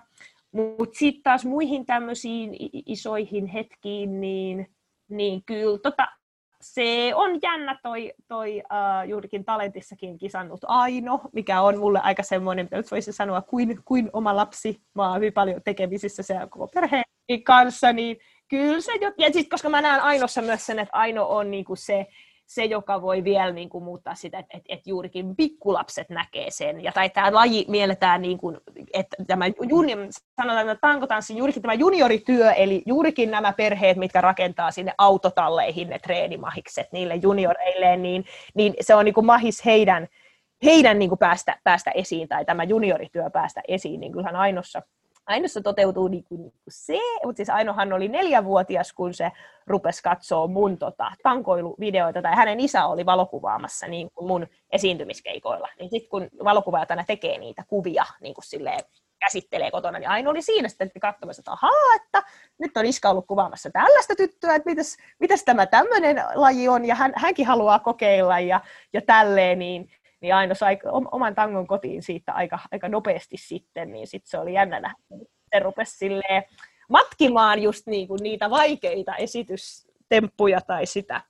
[0.52, 4.68] Mutta sitten taas muihin tämmöisiin isoihin hetkiin, niin,
[5.10, 6.08] niin kyllä tota,
[6.62, 12.66] se on jännä toi, toi uh, juurikin talentissakin kisannut Aino, mikä on mulle aika semmoinen,
[12.66, 14.82] mitä nyt voisi sanoa, kuin, kuin oma lapsi.
[14.96, 17.04] Mä oon hyvin paljon tekemisissä se koko perheen
[17.44, 18.18] kanssa, niin
[18.50, 22.08] kyllä se, ja sitten koska mä näen Ainossa myös sen, että Aino on niinku se,
[22.48, 26.84] se, joka voi vielä niin kuin, muuttaa sitä, että, että, että juurikin pikkulapset näkee sen.
[26.84, 28.58] Ja tai tämä laji mielletään, niin kuin,
[28.94, 29.94] että tämä juni,
[30.42, 36.00] sanotaan, että tankotanssi, juurikin tämä juniorityö, eli juurikin nämä perheet, mitkä rakentaa sinne autotalleihin ne
[36.00, 40.08] treenimahikset niille junioreille, niin, niin se on niin kuin mahis heidän,
[40.64, 44.82] heidän niin kuin päästä, päästä esiin, tai tämä juniorityö päästä esiin, niin kyllähän ainoassa
[45.28, 49.32] Ainossa toteutuu niin kuin, niin kuin se, mutta siis Ainohan oli neljävuotias, kun se
[49.68, 55.70] rupesi katsoa mun tota, tankoiluvideoita, tai hänen isä oli valokuvaamassa niin kuin mun esiintymiskeikoilla.
[55.80, 58.80] Niin sitten kun valokuvaajat aina tekee niitä kuvia niin kuin silleen,
[59.20, 62.24] käsittelee kotona, niin Aino oli siinä sitten katsomassa, että ahaa, että
[62.60, 66.96] nyt on iska ollut kuvaamassa tällaista tyttöä, että mitäs, mitäs tämä tämmöinen laji on, ja
[66.96, 68.62] hän, hänkin haluaa kokeilla ja,
[68.94, 69.90] ja tälleen, niin
[70.22, 70.80] niin aina sai
[71.12, 74.98] oman tangon kotiin siitä aika, aika nopeasti sitten, niin sitten se oli jännä nähdä.
[75.64, 76.44] Rupesi silleen
[76.90, 81.22] matkimaan just niinku niitä vaikeita esitystemppuja tai sitä,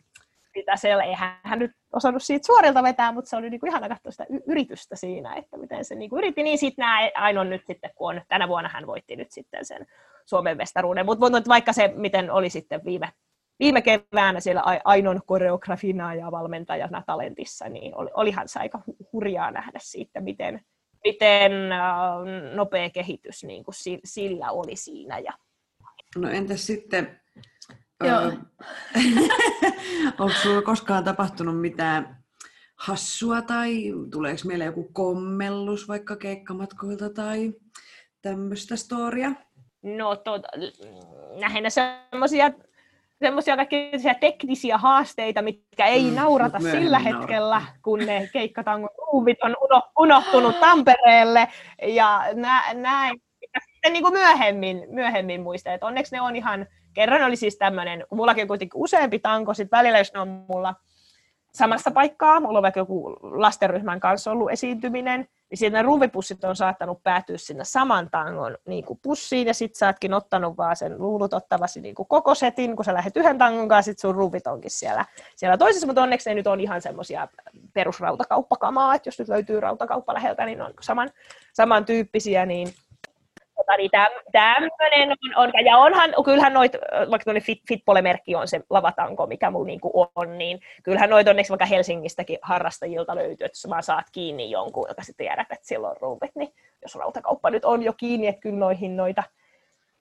[0.54, 1.04] sitä siellä.
[1.04, 4.96] Eihän hän nyt osannut siitä suorilta vetää, mutta se oli niinku ihana katsoa sitä yritystä
[4.96, 6.44] siinä, että miten se niinku yritti.
[6.44, 9.88] Niin sitten nämä ainoa nyt sitten, kun on, tänä vuonna hän voitti nyt sitten sen
[10.26, 11.06] Suomen mestaruuden.
[11.06, 13.10] Mutta vaikka se, miten oli sitten viime
[13.60, 18.82] viime keväänä siellä Ainon koreografina ja valmentajana talentissa, niin olihan se aika
[19.14, 20.62] hurjaa nähdä siitä, miten,
[21.04, 21.82] miten äh,
[22.56, 25.20] nopea kehitys niin kuin sillä oli siinä.
[25.20, 25.34] Ja...
[26.18, 27.20] No entäs sitten,
[28.04, 28.22] Joo.
[30.20, 32.24] onko sinulla koskaan tapahtunut mitään
[32.76, 37.54] hassua tai tuleeko meille joku kommellus vaikka keikkamatkoilta tai
[38.22, 39.32] tämmöistä storia?
[39.84, 40.32] No to,
[41.36, 42.52] lähinnä semmoisia
[43.20, 47.80] semmoisia kaikkia teknisiä haasteita, mitkä ei mm, naurata sillä hetkellä, naurata.
[47.84, 49.56] kun ne keikkatangon ruuvit on
[50.00, 51.48] unohtunut Tampereelle
[51.84, 52.24] ja
[52.74, 53.22] näin.
[53.74, 58.06] Sitten niin kuin myöhemmin, myöhemmin muistaa, että onneksi ne on ihan, kerran oli siis tämmöinen,
[58.10, 60.76] kun mullakin on kuitenkin useampi tanko, sitten välillä jos ne on mulla
[61.54, 67.04] samassa paikkaa, mulla on vaikka joku lastenryhmän kanssa ollut esiintyminen, niin siinä ruuvipussit on saattanut
[67.04, 71.34] päätyä sinne saman tangon niin kuin pussiin, ja sitten sä ootkin ottanut vaan sen luulut
[71.34, 74.72] ottavasi niin kuin koko setin, kun sä lähdet yhden tangon kanssa, sit sun ruuvit onkin
[74.72, 77.28] siellä, siellä toisessa, mutta onneksi ne nyt on ihan semmoisia
[77.74, 81.10] perusrautakauppakamaa, että jos nyt löytyy rautakauppa läheltä, niin on saman,
[81.54, 82.74] samantyyppisiä, niin
[83.58, 83.92] tota, niin
[84.32, 86.72] tämmöinen on, on, ja onhan, kyllähän noit,
[87.12, 91.66] vaikka fit, Fitpole-merkki on se lavatanko, mikä mulla niinku on, niin kyllähän noit onneksi vaikka
[91.66, 96.02] Helsingistäkin harrastajilta löytyy, että jos vaan saat kiinni jonkun, joka sitten tiedät, että silloin on
[96.02, 99.24] ruuvit, niin jos rautakauppa nyt on jo kiinni, että kyllä noihin noita,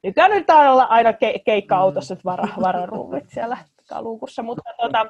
[0.03, 3.57] nykyään nyt olla aina ke, keikka-autossa, että vara, vararuuvit siellä
[3.89, 5.07] kalukussa, mutta tota,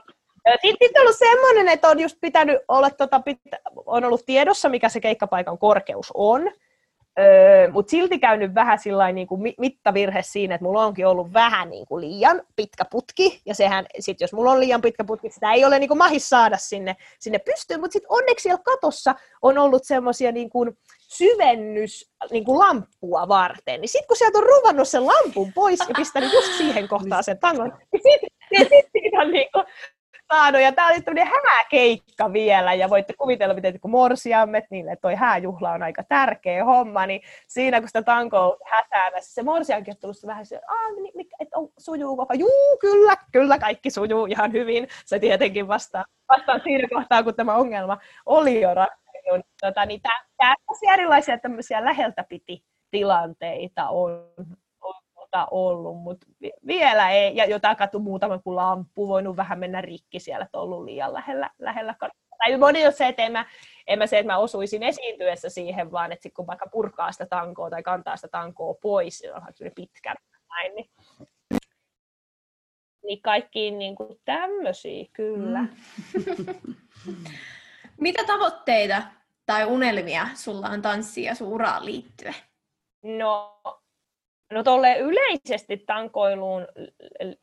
[0.62, 3.40] sitten on ollut semmoinen, että on just pitänyt olla, tota, pit,
[3.86, 6.51] on ollut tiedossa, mikä se keikkapaikan korkeus on,
[7.18, 11.70] Öö, Mutta silti käynyt vähän sillain, niin kuin mittavirhe siinä, että mulla onkin ollut vähän
[11.70, 15.52] niin kuin liian pitkä putki, ja sehän, sit jos mulla on liian pitkä putki, sitä
[15.52, 19.58] ei ole niin kuin mahis saada sinne, sinne pystyyn, mutta sitten onneksi siellä katossa on
[19.58, 24.88] ollut semmoisia niin kuin syvennys niin kuin lamppua varten, niin sitten kun sieltä on ruvannut
[24.88, 29.20] sen lampun pois ja pistänyt just siihen kohtaan sen tangon, niin sitten sit, sit, sit
[29.22, 29.64] on niin kuin,
[30.35, 30.61] saanut.
[30.61, 35.70] Ja tämä oli tämmöinen hääkeikka vielä, ja voitte kuvitella, miten kun morsiammet, niille toi hääjuhla
[35.70, 40.47] on aika tärkeä homma, niin siinä kun sitä tankoa hätäämässä, se morsiankin on tullut vähän
[40.47, 40.61] se,
[41.41, 44.89] että on, sujuu koko, juu, kyllä, kyllä, kaikki sujuu ihan hyvin.
[45.05, 48.70] Se tietenkin vastaa, vastaa siinä kohtaa, kun tämä ongelma oli jo
[49.33, 50.01] on, tota, niin
[50.37, 50.55] tää,
[50.93, 54.11] erilaisia tämmöisiä läheltä piti tilanteita on,
[55.31, 56.27] tota ollut, mutta
[56.66, 60.85] vielä ei, ja jotain kattu muutama kuin lamppu, voinut vähän mennä rikki siellä, että ollut
[60.85, 61.95] liian lähellä, lähellä
[62.39, 63.47] tai moni on se, että en mä,
[63.87, 67.27] en mä se, että mä osuisin esiintyessä siihen, vaan että sit kun vaikka purkaa sitä
[67.27, 69.43] tankoa tai kantaa sitä tankoa pois, se on
[69.74, 70.14] pitkä
[70.49, 70.91] näin, niin,
[73.03, 75.62] niin kaikkiin niin kuin tämmöisiä, kyllä.
[75.62, 75.68] Mm.
[78.01, 79.03] Mitä tavoitteita
[79.47, 82.35] tai unelmia sulla on tanssia sun uraan liittyen?
[83.03, 83.61] No,
[84.53, 86.66] no tolle yleisesti tankoiluun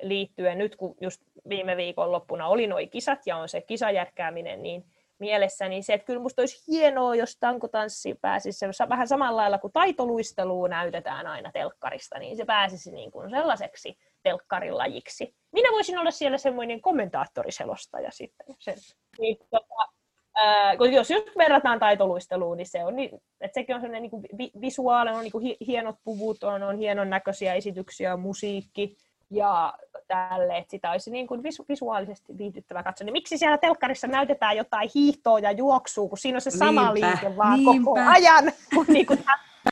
[0.02, 4.86] liittyen, nyt kun just viime viikon loppuna oli nuo kisat ja on se kisajärkkääminen, niin
[5.20, 9.74] mielessä, niin se, että kyllä musta olisi hienoa, jos tankotanssi pääsisi vähän samalla lailla kuin
[9.74, 15.36] taitoluistelua näytetään aina telkkarista, niin se pääsisi niin kuin sellaiseksi telkkarilajiksi.
[15.52, 18.56] Minä voisin olla siellä semmoinen kommentaattoriselostaja sitten.
[18.60, 18.76] Sen.
[19.20, 19.94] Niin, tota,
[20.36, 23.10] ää, jos just verrataan taitoluisteluun, niin se on, niin,
[23.42, 26.78] että sekin on semmoinen niin kuin vi- visuaalinen, on niin kuin hienot puvut, on, on
[26.78, 28.98] hienon näköisiä esityksiä, musiikki,
[29.34, 29.74] ja
[30.08, 33.06] tälle, että sitä olisi niin kuin visu- visuaalisesti viihdyttävä katsoa.
[33.06, 37.10] Niin miksi siellä telkkarissa näytetään jotain hiihtoa ja juoksua, kun siinä on se sama niinpä,
[37.10, 37.86] liike vaan niinpä.
[37.86, 39.24] koko ajan, kun niin kuin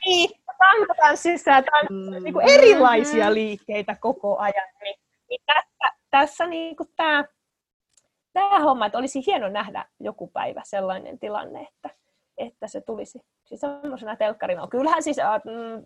[0.04, 2.24] niin, tankotanssissa ja mm.
[2.24, 4.68] niin kuin erilaisia liikkeitä koko ajan.
[4.82, 4.96] Niin,
[5.28, 7.24] niin tässä, tässä niin kuin tämä,
[8.32, 11.90] tämä homma, että olisi hieno nähdä joku päivä sellainen tilanne, että,
[12.38, 14.68] että se tulisi siis semmoisena telkkarina.
[14.68, 15.84] Kyllähän siis mm,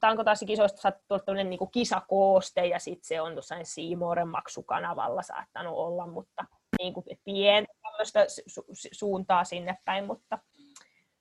[0.00, 6.44] tankotanssikisoista sattuu tämmöinen niin kisakooste ja sitten se on tuossa Siimooren maksukanavalla saattanut olla, mutta
[6.78, 10.38] niin kuin pientä tämmöistä su- suuntaa sinne päin, mutta,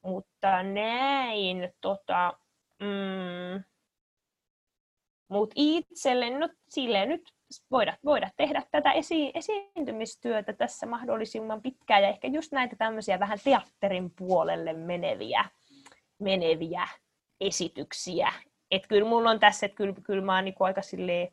[0.01, 2.34] mutta näin, tota,
[2.80, 3.63] mm,
[5.28, 7.34] mutta itselle, no silleen nyt
[7.72, 13.39] voida, voida tehdä tätä esi- esiintymistyötä tässä mahdollisimman pitkään ja ehkä just näitä tämmöisiä vähän
[13.43, 15.46] teatterin puolelle meneviä,
[16.20, 16.88] meneviä
[17.41, 18.34] esityksiä.
[18.72, 21.28] Että kyllä mulla on tässä, että kyllä, kyllä mä oon niin aika silleen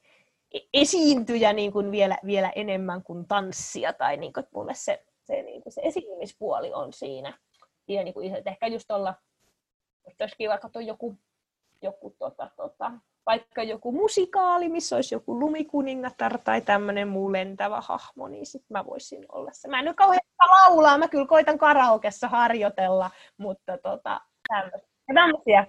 [0.55, 5.05] e-, esiintyjä niin kuin vielä, vielä enemmän kuin tanssia, tai niin kuin, että mulle se,
[5.25, 7.39] se, niin kuin se esiintymispuoli on siinä.
[7.89, 9.15] Ja niin kuin, että ehkä just olla,
[10.05, 11.17] että olisi kiva katsoa joku,
[11.83, 12.93] joku tota, tota,
[13.27, 18.87] vaikka joku musikaali, missä olisi joku lumikuningatar tai tämmöinen muu lentävä hahmo, niin sitten mä
[18.87, 19.68] voisin olla se.
[19.68, 24.20] Mä en nyt kauhean laulaa, mä kyllä koitan karaokessa harjoitella, mutta tota,
[25.14, 25.66] tämmöisiä.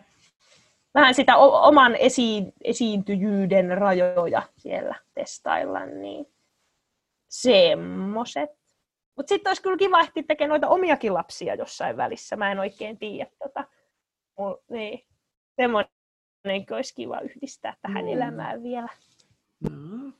[0.94, 6.26] Vähän sitä oman esi- esiintyjyyden rajoja siellä testailla, niin
[7.30, 8.50] semmoset.
[9.16, 12.36] Mutta sitten olisi kyllä kiva ehtiä tekemään noita omiakin lapsia jossain välissä.
[12.36, 13.30] Mä en oikein tiedä.
[13.40, 13.64] Tota,
[14.70, 15.06] niin,
[15.56, 15.92] semmoinen
[16.76, 18.12] olisi kiva yhdistää tähän mm.
[18.12, 18.90] elämään vielä.
[19.70, 20.12] No,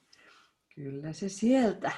[0.76, 1.92] kyllä se sieltä.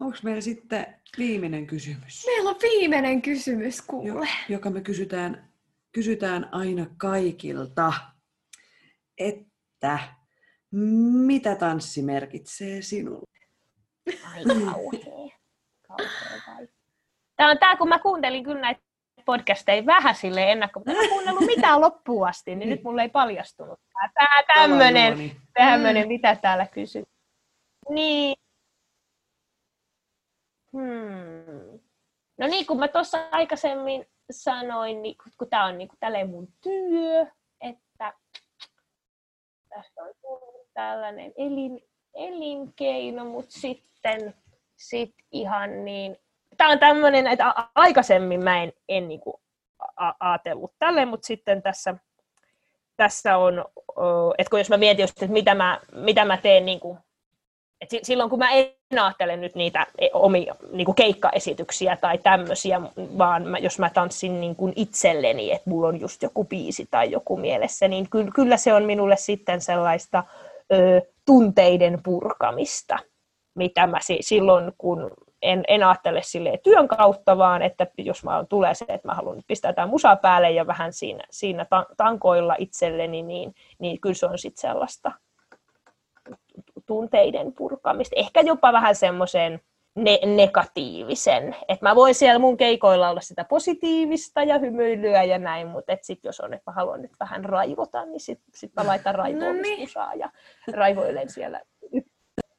[0.00, 0.86] Onko meillä sitten
[1.18, 2.26] viimeinen kysymys?
[2.26, 4.28] Meillä on viimeinen kysymys, kuule.
[4.48, 5.48] Joka me kysytään,
[5.92, 7.92] kysytään aina kaikilta,
[9.18, 9.98] että
[11.26, 13.38] mitä tanssi merkitsee sinulle?
[14.06, 15.38] Ai kauhea.
[15.88, 16.68] kauhea
[17.36, 18.82] Tämä on tämä, kun mä kuuntelin kyllä näitä
[19.24, 23.80] podcasteja vähän sille ennakko, mutta en kuunnellut mitään loppuun asti, niin nyt mulle ei paljastunut.
[24.14, 27.08] Tämä tämmöinen, tämmöinen, mitä täällä kysyt.
[27.88, 28.36] Niin.
[30.72, 31.80] Hmm.
[32.38, 37.26] No niin, kun mä tuossa aikaisemmin sanoin, niin kun tämä on niin kuin mun työ,
[37.60, 38.12] että
[39.68, 41.80] tästä on tullut tällainen elin,
[42.14, 44.34] elinkeino, mutta sitten
[44.76, 46.16] sit ihan niin
[46.64, 49.36] tämä on tämmöinen, että aikaisemmin mä en, en niin kuin
[50.20, 51.94] ajatellut tälleen, mutta sitten tässä,
[52.96, 53.64] tässä on,
[54.38, 56.98] että kun jos mä mietin että mitä mä, mitä mä teen niin kuin,
[57.80, 62.80] että silloin kun mä en ajattele nyt niitä e, omia niin kuin keikkaesityksiä tai tämmöisiä,
[63.18, 67.10] vaan mä, jos mä tanssin niin kuin itselleni, että mulla on just joku biisi tai
[67.10, 70.24] joku mielessä, niin kyllä, kyllä se on minulle sitten sellaista
[70.72, 72.98] ö, tunteiden purkamista,
[73.54, 75.10] mitä mä silloin, kun
[75.44, 79.42] en, en ajattele sille työn kautta, vaan että jos mä tulee se, että mä haluan
[79.46, 81.66] pistää tämän musa päälle ja vähän siinä, siinä
[81.96, 85.12] tankoilla itselleni, niin, niin kyllä se on sitten sellaista
[86.86, 88.16] tunteiden purkamista.
[88.16, 89.60] Ehkä jopa vähän semmoisen
[89.96, 91.56] ne- negatiivisen.
[91.68, 96.04] että mä voin siellä mun keikoilla olla sitä positiivista ja hymyilyä ja näin, mutta et
[96.04, 100.06] sit jos on, että mä haluan nyt vähän raivota, niin sitten sit mä laitan raivoamismusaa
[100.06, 100.20] no niin.
[100.20, 100.30] ja
[100.72, 101.60] raivoilen siellä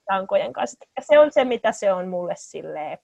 [0.06, 0.86] tankojen kanssa.
[0.96, 2.98] Ja se on se, mitä se on mulle silleen,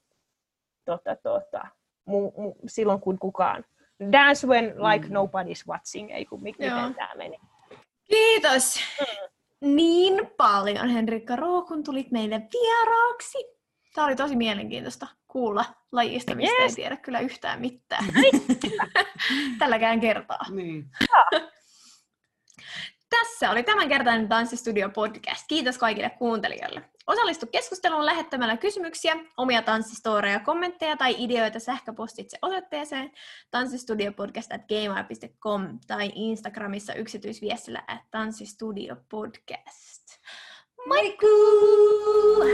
[0.86, 1.68] tota, tota,
[2.06, 3.66] mu, mu, silloin kun kukaan.
[4.12, 5.14] Dance when like mm.
[5.14, 7.38] nobody's watching, ei kun miten tämä meni.
[8.04, 9.76] Kiitos mm.
[9.76, 13.38] niin paljon Henrikka Roo, kun tulit meille vieraaksi.
[13.96, 16.72] Tämä oli tosi mielenkiintoista kuulla lajista, mistä yes.
[16.72, 18.06] ei tiedä kyllä yhtään mitään.
[19.60, 20.46] Tälläkään kertaa.
[20.50, 20.86] Niin.
[23.10, 25.46] Tässä oli tämänkertainen Tanssistudio podcast.
[25.48, 26.91] Kiitos kaikille kuuntelijoille.
[27.12, 33.12] Osallistu keskusteluun lähettämällä kysymyksiä, omia tanssistoreja, kommentteja tai ideoita sähköpostitse osoitteeseen
[33.52, 40.04] tanssistudiopodcast.gmail.com tai Instagramissa yksityisviestillä at tanssistudiopodcast.
[40.88, 42.46] Moikkuu!